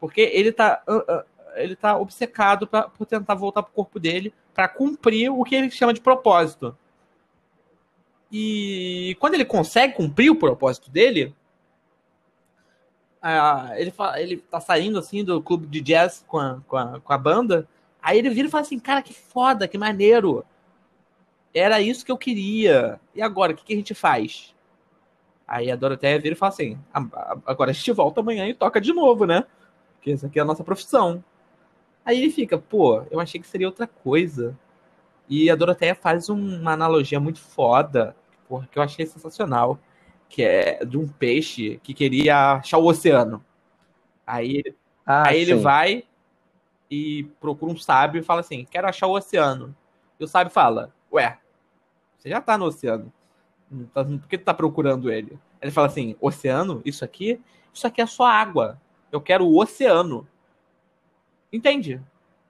[0.00, 0.82] Porque ele tá
[1.54, 5.70] ele tá obcecado pra, por tentar voltar pro corpo dele para cumprir o que ele
[5.70, 6.76] chama de propósito.
[8.30, 11.34] E quando ele consegue cumprir o propósito dele,
[13.76, 17.12] ele, fala, ele tá saindo assim do clube de jazz com a, com, a, com
[17.12, 17.68] a banda.
[18.02, 20.44] Aí ele vira e fala assim: Cara, que foda, que maneiro.
[21.54, 22.98] Era isso que eu queria.
[23.14, 24.54] E agora, o que, que a gente faz?
[25.46, 26.78] Aí a Doroteia vira e fala assim:
[27.46, 29.44] Agora a gente volta amanhã e toca de novo, né?
[29.94, 31.22] Porque essa aqui é a nossa profissão.
[32.04, 34.58] Aí ele fica, pô, eu achei que seria outra coisa.
[35.28, 38.16] E a Doroteia faz uma analogia muito foda,
[38.48, 39.78] porra, que eu achei sensacional,
[40.32, 43.44] que é de um peixe que queria achar o oceano.
[44.26, 44.64] Aí,
[45.04, 46.04] ah, aí ele vai
[46.90, 49.76] e procura um sábio e fala assim: quero achar o oceano.
[50.18, 51.38] E o sábio fala: ué,
[52.16, 53.12] você já tá no oceano.
[53.92, 55.38] Tá, por que tu tá procurando ele?
[55.60, 56.80] Ele fala assim: oceano?
[56.82, 57.38] Isso aqui?
[57.70, 58.80] Isso aqui é só água.
[59.12, 60.26] Eu quero o oceano.
[61.52, 62.00] Entende?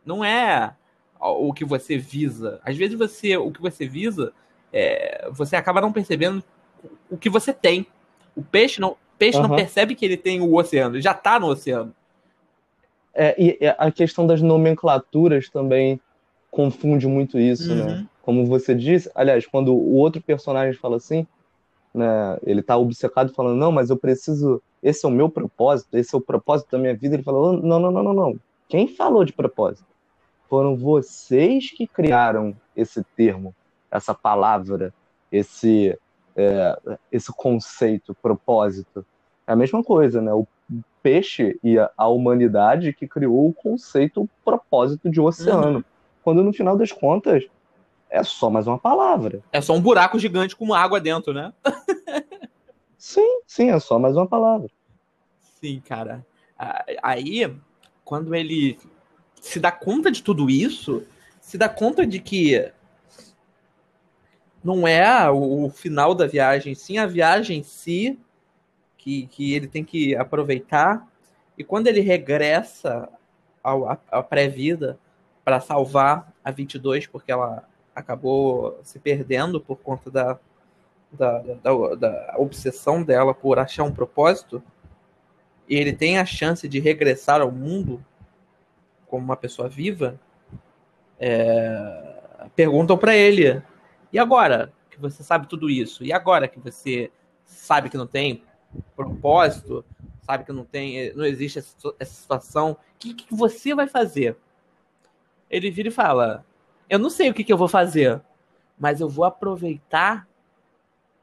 [0.07, 0.77] Não é
[1.19, 2.61] o que você visa.
[2.65, 4.33] Às vezes você, o que você visa,
[4.73, 6.45] é, você acaba não percebendo
[7.11, 7.87] o que você tem.
[8.37, 9.49] O peixe não, peixe uhum.
[9.49, 11.95] não percebe que ele tem o oceano, ele já está no oceano.
[13.15, 16.01] É, e a questão das nomenclaturas também
[16.51, 17.83] confunde muito isso, né?
[17.83, 17.89] uhum.
[17.89, 18.07] né?
[18.23, 21.27] Como você disse, aliás, quando o outro personagem fala assim,
[21.93, 26.15] né, ele está obcecado falando, não, mas eu preciso, esse é o meu propósito, esse
[26.15, 29.25] é o propósito da minha vida, ele fala, não, não, não, não, não, quem falou
[29.25, 29.87] de propósito?
[30.49, 33.55] Foram vocês que criaram esse termo,
[33.91, 34.95] essa palavra,
[35.31, 35.99] esse,
[36.37, 36.79] é,
[37.11, 39.05] esse conceito, propósito.
[39.47, 40.33] É a mesma coisa, né?
[40.33, 40.47] O
[41.03, 45.79] peixe e a humanidade que criou o conceito propósito de oceano.
[45.79, 45.85] Uhum.
[46.23, 47.45] Quando no final das contas
[48.09, 49.43] é só mais uma palavra.
[49.51, 51.53] É só um buraco gigante com água dentro, né?
[52.97, 54.71] sim, sim, é só mais uma palavra.
[55.61, 56.25] Sim, cara.
[57.03, 57.53] Aí
[58.05, 58.79] quando ele
[59.41, 61.03] se dá conta de tudo isso,
[61.41, 62.71] se dá conta de que
[64.63, 68.19] não é o, final da viagem, sim a viagem em si,
[68.97, 71.07] que, que ele tem que aproveitar.
[71.59, 73.09] E quando ele regressa
[74.11, 74.99] à pré-vida
[75.45, 80.39] para salvar a 22, porque ela acabou se perdendo por conta da,
[81.13, 84.63] da, da, da obsessão dela por achar um propósito,
[85.69, 88.05] e ele tem a chance de regressar ao mundo
[89.07, 90.19] como uma pessoa viva,
[91.19, 92.21] é,
[92.57, 93.63] perguntam para ele:
[94.13, 96.05] e agora que você sabe tudo isso?
[96.05, 97.11] E agora que você
[97.45, 98.43] sabe que não tem
[98.95, 99.85] propósito,
[100.23, 104.37] sabe que não tem, não existe essa, situação, o que, que você vai fazer?
[105.51, 106.45] Ele vira e fala:
[106.89, 108.21] eu não sei o que, que eu vou fazer,
[108.79, 110.29] mas eu vou aproveitar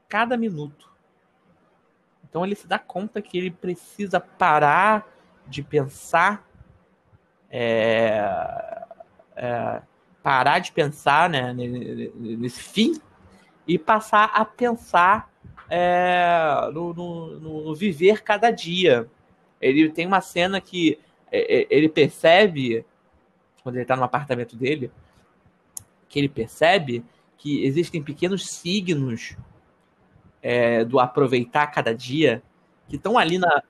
[0.07, 0.89] cada minuto.
[2.27, 5.07] Então ele se dá conta que ele precisa parar
[5.47, 6.47] de pensar,
[7.49, 8.85] é,
[9.35, 9.81] é,
[10.21, 12.99] parar de pensar né, nesse fim
[13.67, 15.31] e passar a pensar
[15.69, 19.07] é, no, no, no, viver cada dia.
[19.61, 20.99] Ele tem uma cena que
[21.31, 22.85] é, é, ele percebe,
[23.63, 24.91] quando ele está no apartamento dele,
[26.07, 27.03] que ele percebe
[27.37, 29.37] que existem pequenos signos
[30.41, 32.41] é, do aproveitar cada dia
[32.87, 33.63] que estão ali na.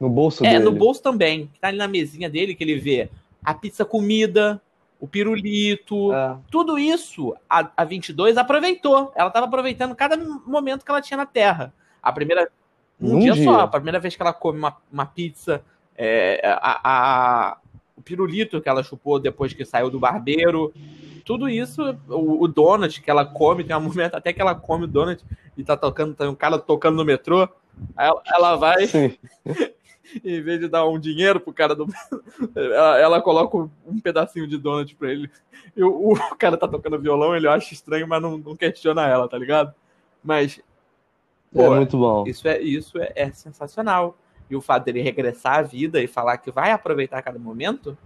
[0.00, 0.64] No bolso é, dele.
[0.64, 1.46] no bolso também.
[1.46, 3.08] Que tá ali na mesinha dele, que ele vê
[3.42, 4.60] a pizza comida,
[5.04, 6.38] o pirulito, é.
[6.50, 9.12] tudo isso a, a 22 aproveitou.
[9.14, 11.74] Ela estava aproveitando cada momento que ela tinha na Terra.
[12.02, 12.50] A primeira.
[12.98, 15.62] Um, um dia, dia, só, a primeira vez que ela come uma, uma pizza,
[15.94, 17.58] é, a, a,
[17.94, 20.72] o pirulito que ela chupou depois que saiu do barbeiro,
[21.22, 24.84] tudo isso, o, o donut que ela come, tem um momento até que ela come
[24.84, 25.22] o donut
[25.54, 27.46] e tá tocando, tem um cara tocando no metrô,
[27.94, 28.86] ela, ela vai,
[30.24, 31.86] em vez de dar um dinheiro pro cara do.
[32.54, 35.30] Ela, ela coloca um pedacinho de donut pra ele.
[35.76, 39.28] E o, o cara tá tocando violão, ele acha estranho, mas não, não questiona ela,
[39.28, 39.74] tá ligado?
[40.22, 40.60] Mas.
[41.54, 42.24] É pô, é muito bom.
[42.26, 44.16] Isso é, isso é, é sensacional.
[44.50, 47.96] E o fato dele regressar à vida e falar que vai aproveitar cada momento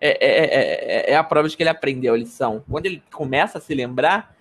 [0.00, 2.64] é, é, é, é, a prova de que ele aprendeu a lição.
[2.68, 4.36] Quando ele começa a se lembrar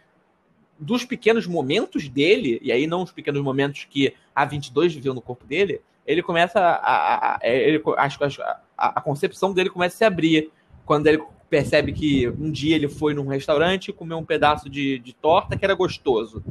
[0.78, 5.22] dos pequenos momentos dele, e aí não os pequenos momentos que a 22 viveu no
[5.22, 6.74] corpo dele, ele começa a.
[6.74, 10.51] a, a ele, acho, a, a concepção dele começa a se abrir.
[10.84, 14.97] Quando ele percebe que um dia ele foi num restaurante e comeu um pedaço de,
[14.97, 16.43] de torta que era gostoso.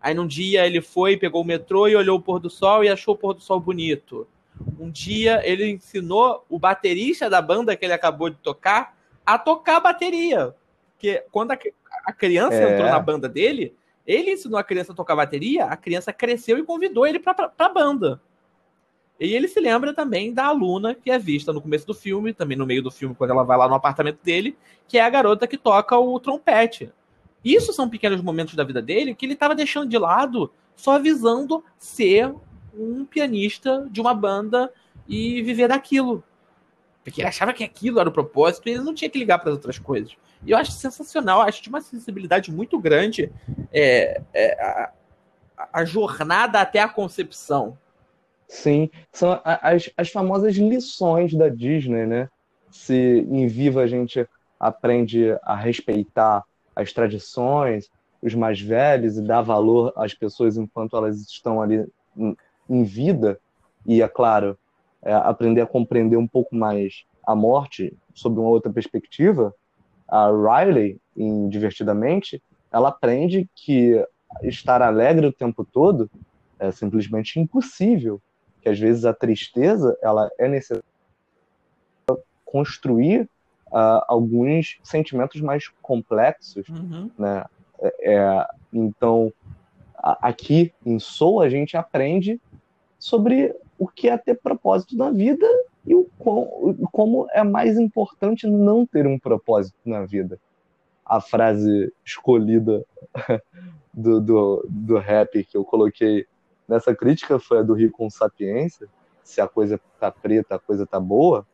[0.00, 2.88] Aí num dia ele foi, pegou o metrô e olhou o pôr do sol e
[2.88, 4.26] achou o pôr do sol bonito.
[4.80, 8.96] Um dia ele ensinou o baterista da banda que ele acabou de tocar
[9.26, 10.54] a tocar bateria.
[10.94, 11.58] Porque quando a,
[12.06, 12.72] a criança é.
[12.72, 13.74] entrou na banda dele,
[14.06, 17.68] ele ensinou a criança a tocar bateria, a criança cresceu e convidou ele para a
[17.68, 18.18] banda.
[19.20, 22.56] E ele se lembra também da aluna que é vista no começo do filme, também
[22.56, 24.56] no meio do filme, quando ela vai lá no apartamento dele,
[24.88, 26.90] que é a garota que toca o trompete.
[27.44, 31.64] Isso são pequenos momentos da vida dele que ele estava deixando de lado, só visando
[31.78, 32.34] ser
[32.74, 34.72] um pianista de uma banda
[35.08, 36.22] e viver daquilo.
[37.04, 39.50] Porque ele achava que aquilo era o propósito e ele não tinha que ligar para
[39.50, 40.16] as outras coisas.
[40.44, 43.30] E eu acho sensacional, acho de uma sensibilidade muito grande
[43.72, 44.92] é, é, a,
[45.72, 47.76] a, jornada até a concepção.
[48.52, 52.28] Sim, são as, as famosas lições da Disney, né?
[52.70, 54.28] Se em Viva a gente
[54.60, 56.44] aprende a respeitar
[56.76, 57.90] as tradições,
[58.20, 61.90] os mais velhos e dar valor às pessoas enquanto elas estão ali
[62.68, 63.40] em vida
[63.86, 64.58] e, é claro,
[65.00, 69.54] é, aprender a compreender um pouco mais a morte sob uma outra perspectiva,
[70.06, 72.40] a Riley, em Divertidamente,
[72.70, 74.04] ela aprende que
[74.42, 76.10] estar alegre o tempo todo
[76.58, 78.20] é simplesmente impossível,
[78.62, 80.84] que às vezes a tristeza ela é necessária
[82.06, 83.28] para construir
[83.66, 87.10] uh, alguns sentimentos mais complexos, uhum.
[87.18, 87.44] né?
[87.80, 89.32] É, é então,
[90.02, 92.40] aqui em Soul a gente aprende
[92.98, 95.46] sobre o que é ter propósito na vida
[95.84, 96.08] e o
[96.92, 100.38] como é mais importante não ter um propósito na vida.
[101.04, 102.84] A frase escolhida
[103.92, 106.26] do, do, do rap que eu coloquei
[106.68, 108.88] nessa crítica foi a do Rio com Sapiência,
[109.22, 111.46] se a coisa tá preta, a coisa tá boa,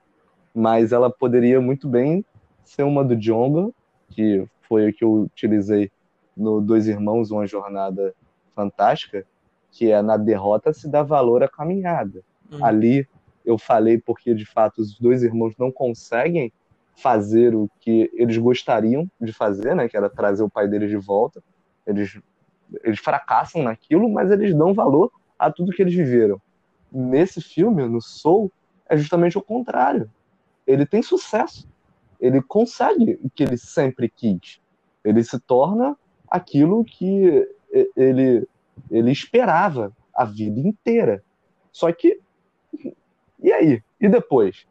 [0.54, 2.24] mas ela poderia muito bem
[2.64, 3.70] ser uma do Djonga,
[4.10, 5.90] que foi a que eu utilizei
[6.36, 8.14] no Dois Irmãos, Uma Jornada
[8.54, 9.26] Fantástica,
[9.70, 12.22] que é na derrota se dá valor à caminhada.
[12.50, 12.64] Uhum.
[12.64, 13.08] Ali
[13.44, 16.52] eu falei porque de fato os dois irmãos não conseguem
[16.94, 20.96] fazer o que eles gostariam de fazer, né, que era trazer o pai deles de
[20.96, 21.42] volta.
[21.86, 22.20] Eles
[22.82, 26.40] eles fracassam naquilo, mas eles dão valor a tudo que eles viveram.
[26.90, 28.50] Nesse filme, no Soul,
[28.88, 30.10] é justamente o contrário.
[30.66, 31.68] Ele tem sucesso.
[32.20, 34.60] Ele consegue o que ele sempre quis.
[35.04, 35.96] Ele se torna
[36.28, 37.46] aquilo que
[37.96, 38.46] ele
[38.90, 41.22] ele esperava a vida inteira.
[41.72, 42.20] Só que,
[43.40, 43.82] e aí?
[44.00, 44.66] E depois?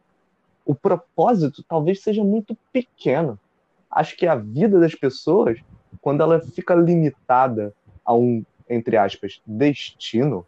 [0.64, 3.38] O propósito talvez seja muito pequeno.
[3.90, 5.58] Acho que a vida das pessoas,
[6.00, 7.74] quando ela fica limitada
[8.08, 10.46] a um, entre aspas, destino,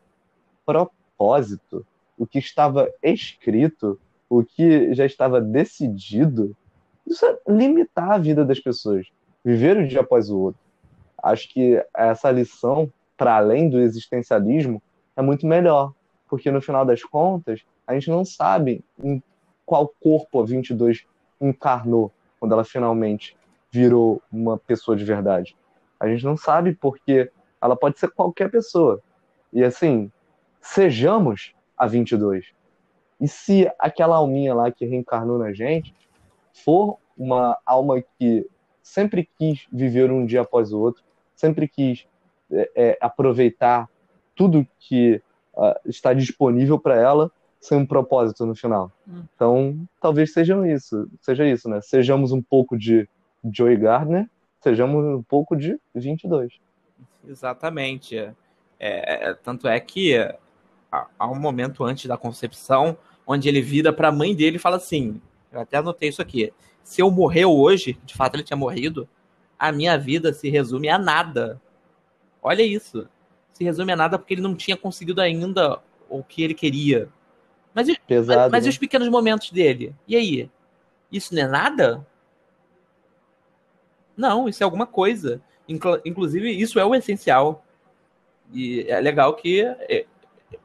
[0.64, 1.86] propósito,
[2.16, 4.00] o que estava escrito,
[4.30, 6.56] o que já estava decidido,
[7.06, 9.08] isso é limitar a vida das pessoas.
[9.44, 10.60] Viver um dia após o outro.
[11.22, 14.82] Acho que essa lição, para além do existencialismo,
[15.14, 15.92] é muito melhor.
[16.30, 19.22] Porque no final das contas, a gente não sabe em
[19.66, 21.04] qual corpo a 22
[21.38, 23.36] encarnou quando ela finalmente
[23.70, 25.54] virou uma pessoa de verdade.
[25.98, 27.30] A gente não sabe porque
[27.60, 29.00] ela pode ser qualquer pessoa.
[29.52, 30.10] E assim,
[30.60, 32.46] sejamos a 22.
[33.20, 35.94] E se aquela alminha lá que reencarnou na gente
[36.64, 38.46] for uma alma que
[38.82, 41.02] sempre quis viver um dia após o outro,
[41.34, 42.06] sempre quis
[42.50, 43.88] é, é, aproveitar
[44.34, 45.22] tudo que
[45.54, 47.30] uh, está disponível para ela
[47.60, 48.90] sem um propósito no final.
[49.06, 49.22] Hum.
[49.34, 51.80] Então, talvez seja isso, seja isso, né?
[51.82, 53.06] Sejamos um pouco de
[53.44, 54.28] Joey Gardner,
[54.62, 56.58] sejamos um pouco de 22.
[57.26, 58.16] Exatamente.
[58.16, 58.34] É,
[58.78, 60.16] é, tanto é que
[60.90, 62.96] há um momento antes da concepção
[63.26, 65.20] onde ele vira para a mãe dele e fala assim:
[65.52, 66.52] eu até anotei isso aqui.
[66.82, 69.08] Se eu morrer hoje, de fato ele tinha morrido,
[69.58, 71.60] a minha vida se resume a nada.
[72.42, 73.08] Olha isso.
[73.52, 77.08] Se resume a nada porque ele não tinha conseguido ainda o que ele queria.
[77.74, 78.68] Mas, Pesado, mas, mas né?
[78.68, 79.94] e os pequenos momentos dele?
[80.08, 80.50] E aí?
[81.12, 82.06] Isso não é nada?
[84.16, 85.40] Não, isso é alguma coisa.
[85.70, 87.64] Inclusive, isso é o essencial.
[88.52, 90.04] E é legal que é,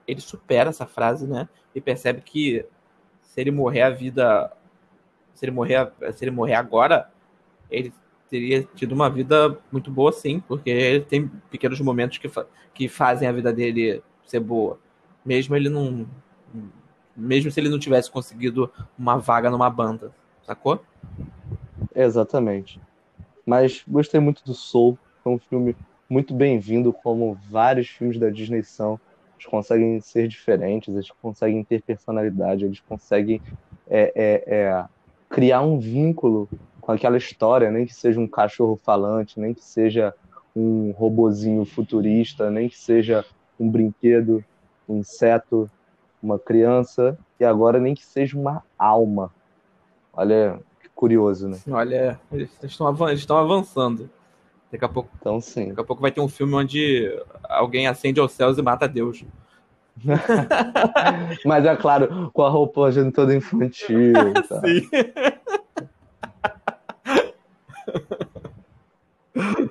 [0.07, 1.47] ele supera essa frase, né?
[1.73, 2.65] E percebe que
[3.21, 4.51] se ele morrer a vida.
[5.35, 7.11] Se ele morrer, se ele morrer agora,
[7.69, 7.93] ele
[8.29, 12.87] teria tido uma vida muito boa, sim, porque ele tem pequenos momentos que, fa que
[12.87, 14.79] fazem a vida dele ser boa.
[15.23, 16.07] Mesmo ele não.
[17.15, 20.11] Mesmo se ele não tivesse conseguido uma vaga numa banda,
[20.43, 20.83] sacou?
[21.93, 22.79] Exatamente.
[23.45, 25.75] Mas gostei muito do Soul, é um filme
[26.09, 28.99] muito bem-vindo, como vários filmes da Disney são.
[29.35, 33.41] Eles conseguem ser diferentes, eles conseguem ter personalidade, eles conseguem
[33.87, 34.85] é, é, é,
[35.29, 36.49] criar um vínculo
[36.81, 40.13] com aquela história, nem que seja um cachorro falante, nem que seja
[40.55, 43.25] um robozinho futurista, nem que seja
[43.59, 44.43] um brinquedo,
[44.87, 45.69] um inseto,
[46.21, 49.31] uma criança, e agora nem que seja uma alma.
[50.13, 50.59] Olha
[50.95, 51.59] curioso, né?
[51.69, 54.09] Olha, eles estão, avançando.
[54.71, 55.09] Daqui a pouco.
[55.19, 55.69] Então, sim.
[55.69, 59.23] Daqui a pouco vai ter um filme onde alguém acende aos céus e mata Deus.
[61.45, 64.13] Mas é claro, com a roupagem toda infantil.
[64.49, 64.61] Tá?
[64.61, 64.89] sim.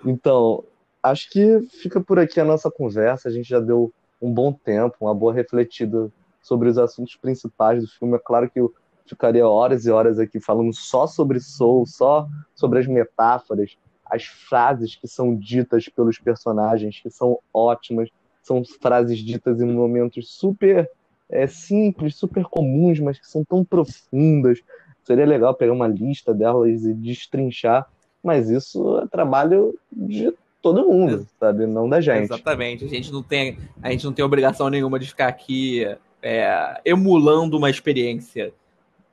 [0.05, 0.63] Então,
[1.03, 3.29] acho que fica por aqui a nossa conversa.
[3.29, 6.11] A gente já deu um bom tempo, uma boa refletida
[6.43, 8.17] sobre os assuntos principais do filme.
[8.17, 8.73] É claro que eu
[9.07, 14.97] ficaria horas e horas aqui falando só sobre Soul, só sobre as metáforas, as frases
[14.97, 18.09] que são ditas pelos personagens, que são ótimas,
[18.43, 20.91] são frases ditas em momentos super
[21.29, 24.61] é, simples, super comuns, mas que são tão profundas.
[25.03, 27.89] Seria legal pegar uma lista delas e destrinchar
[28.25, 30.33] mas isso é trabalho de
[30.63, 31.67] todo mundo, sabe?
[31.67, 32.25] Não da gente.
[32.25, 32.87] Exatamente.
[32.87, 35.87] A gente não tem, a gente não tem obrigação nenhuma de ficar aqui
[36.23, 38.51] é, emulando uma experiência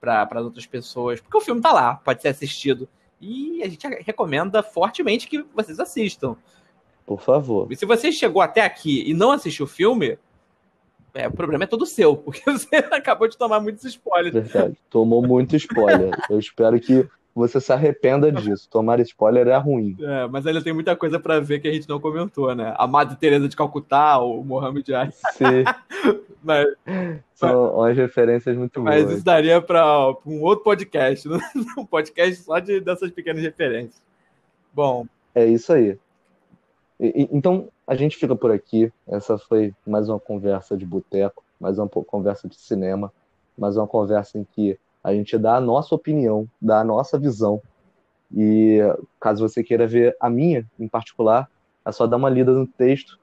[0.02, 2.90] para as outras pessoas, porque o filme tá lá, pode ser assistido.
[3.22, 6.36] E a gente recomenda fortemente que vocês assistam.
[7.06, 7.72] Por favor.
[7.72, 10.18] E se você chegou até aqui e não assistiu o filme,
[11.14, 14.34] é, o problema é todo seu, porque você acabou de tomar muitos spoilers.
[14.34, 16.12] Verdade, tomou muito spoiler.
[16.30, 18.70] Eu espero que você se arrependa disso.
[18.70, 19.96] Tomar spoiler é ruim.
[20.00, 22.74] É, mas ainda tem muita coisa para ver que a gente não comentou, né?
[22.78, 25.12] A Madre Teresa de Calcutá, o Mohamed Ali.
[25.34, 25.64] Sim.
[26.44, 26.68] mas,
[27.34, 29.06] São umas referências muito mas boas.
[29.06, 31.40] Mas isso daria para um outro podcast, né?
[31.78, 34.02] um podcast só de, dessas pequenas referências.
[34.74, 35.06] Bom.
[35.34, 35.98] É isso aí.
[37.00, 38.92] E, então, a gente fica por aqui.
[39.08, 43.12] Essa foi mais uma conversa de boteco, mais uma conversa de cinema,
[43.58, 47.62] mais uma conversa em que a gente dá a nossa opinião, dá a nossa visão.
[48.34, 48.80] E
[49.20, 51.50] caso você queira ver a minha em particular,
[51.86, 53.20] é só dar uma lida no texto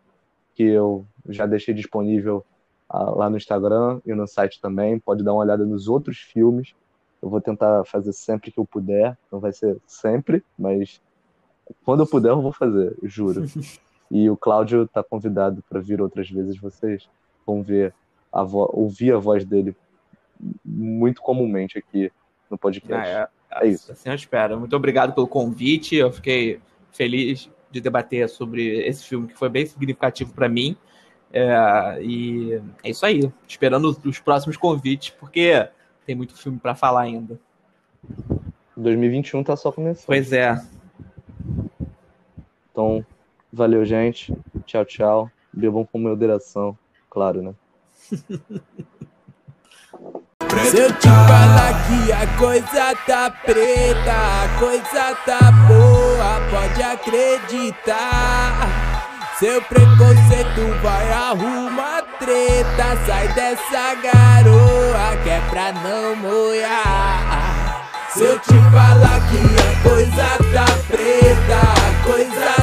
[0.55, 2.45] que eu já deixei disponível
[2.89, 4.99] ah, lá no Instagram e no site também.
[4.99, 6.75] Pode dar uma olhada nos outros filmes.
[7.23, 9.17] Eu vou tentar fazer sempre que eu puder.
[9.31, 11.01] Não vai ser sempre, mas
[11.85, 13.45] quando eu puder eu vou fazer, juro.
[14.11, 16.59] E o Cláudio está convidado para vir outras vezes.
[16.59, 17.07] Vocês
[17.47, 17.93] vão ver
[18.33, 19.77] a ouvir a voz dele
[20.65, 22.13] muito comumente aqui
[22.51, 23.09] no podcast.
[23.09, 23.93] É, é, é isso.
[23.93, 24.59] Assim eu espero.
[24.59, 25.97] Muito obrigado pelo convite.
[25.97, 26.61] Eu fiquei
[26.93, 30.77] feliz de debater sobre esse filme que foi bem significativo para mim.
[31.33, 33.31] É, e é isso aí.
[33.47, 35.69] Esperando os próximos convites, porque
[36.07, 37.39] tem muito filme para falar ainda.
[38.77, 40.07] 2021 tá só começando.
[40.07, 40.61] Pois é.
[42.71, 43.05] Então,
[43.53, 44.35] valeu, gente.
[44.65, 45.31] Tchau, tchau.
[45.53, 46.79] Bebam com moderação,
[47.11, 47.55] claro, né?
[50.67, 58.69] Se eu te falar que a coisa tá preta, a coisa tá boa, pode acreditar.
[59.39, 67.89] Seu preconceito vai arrumar treta, sai dessa garoa que é pra não moiar.
[68.13, 72.58] Se eu te falar que a coisa tá preta, a coisa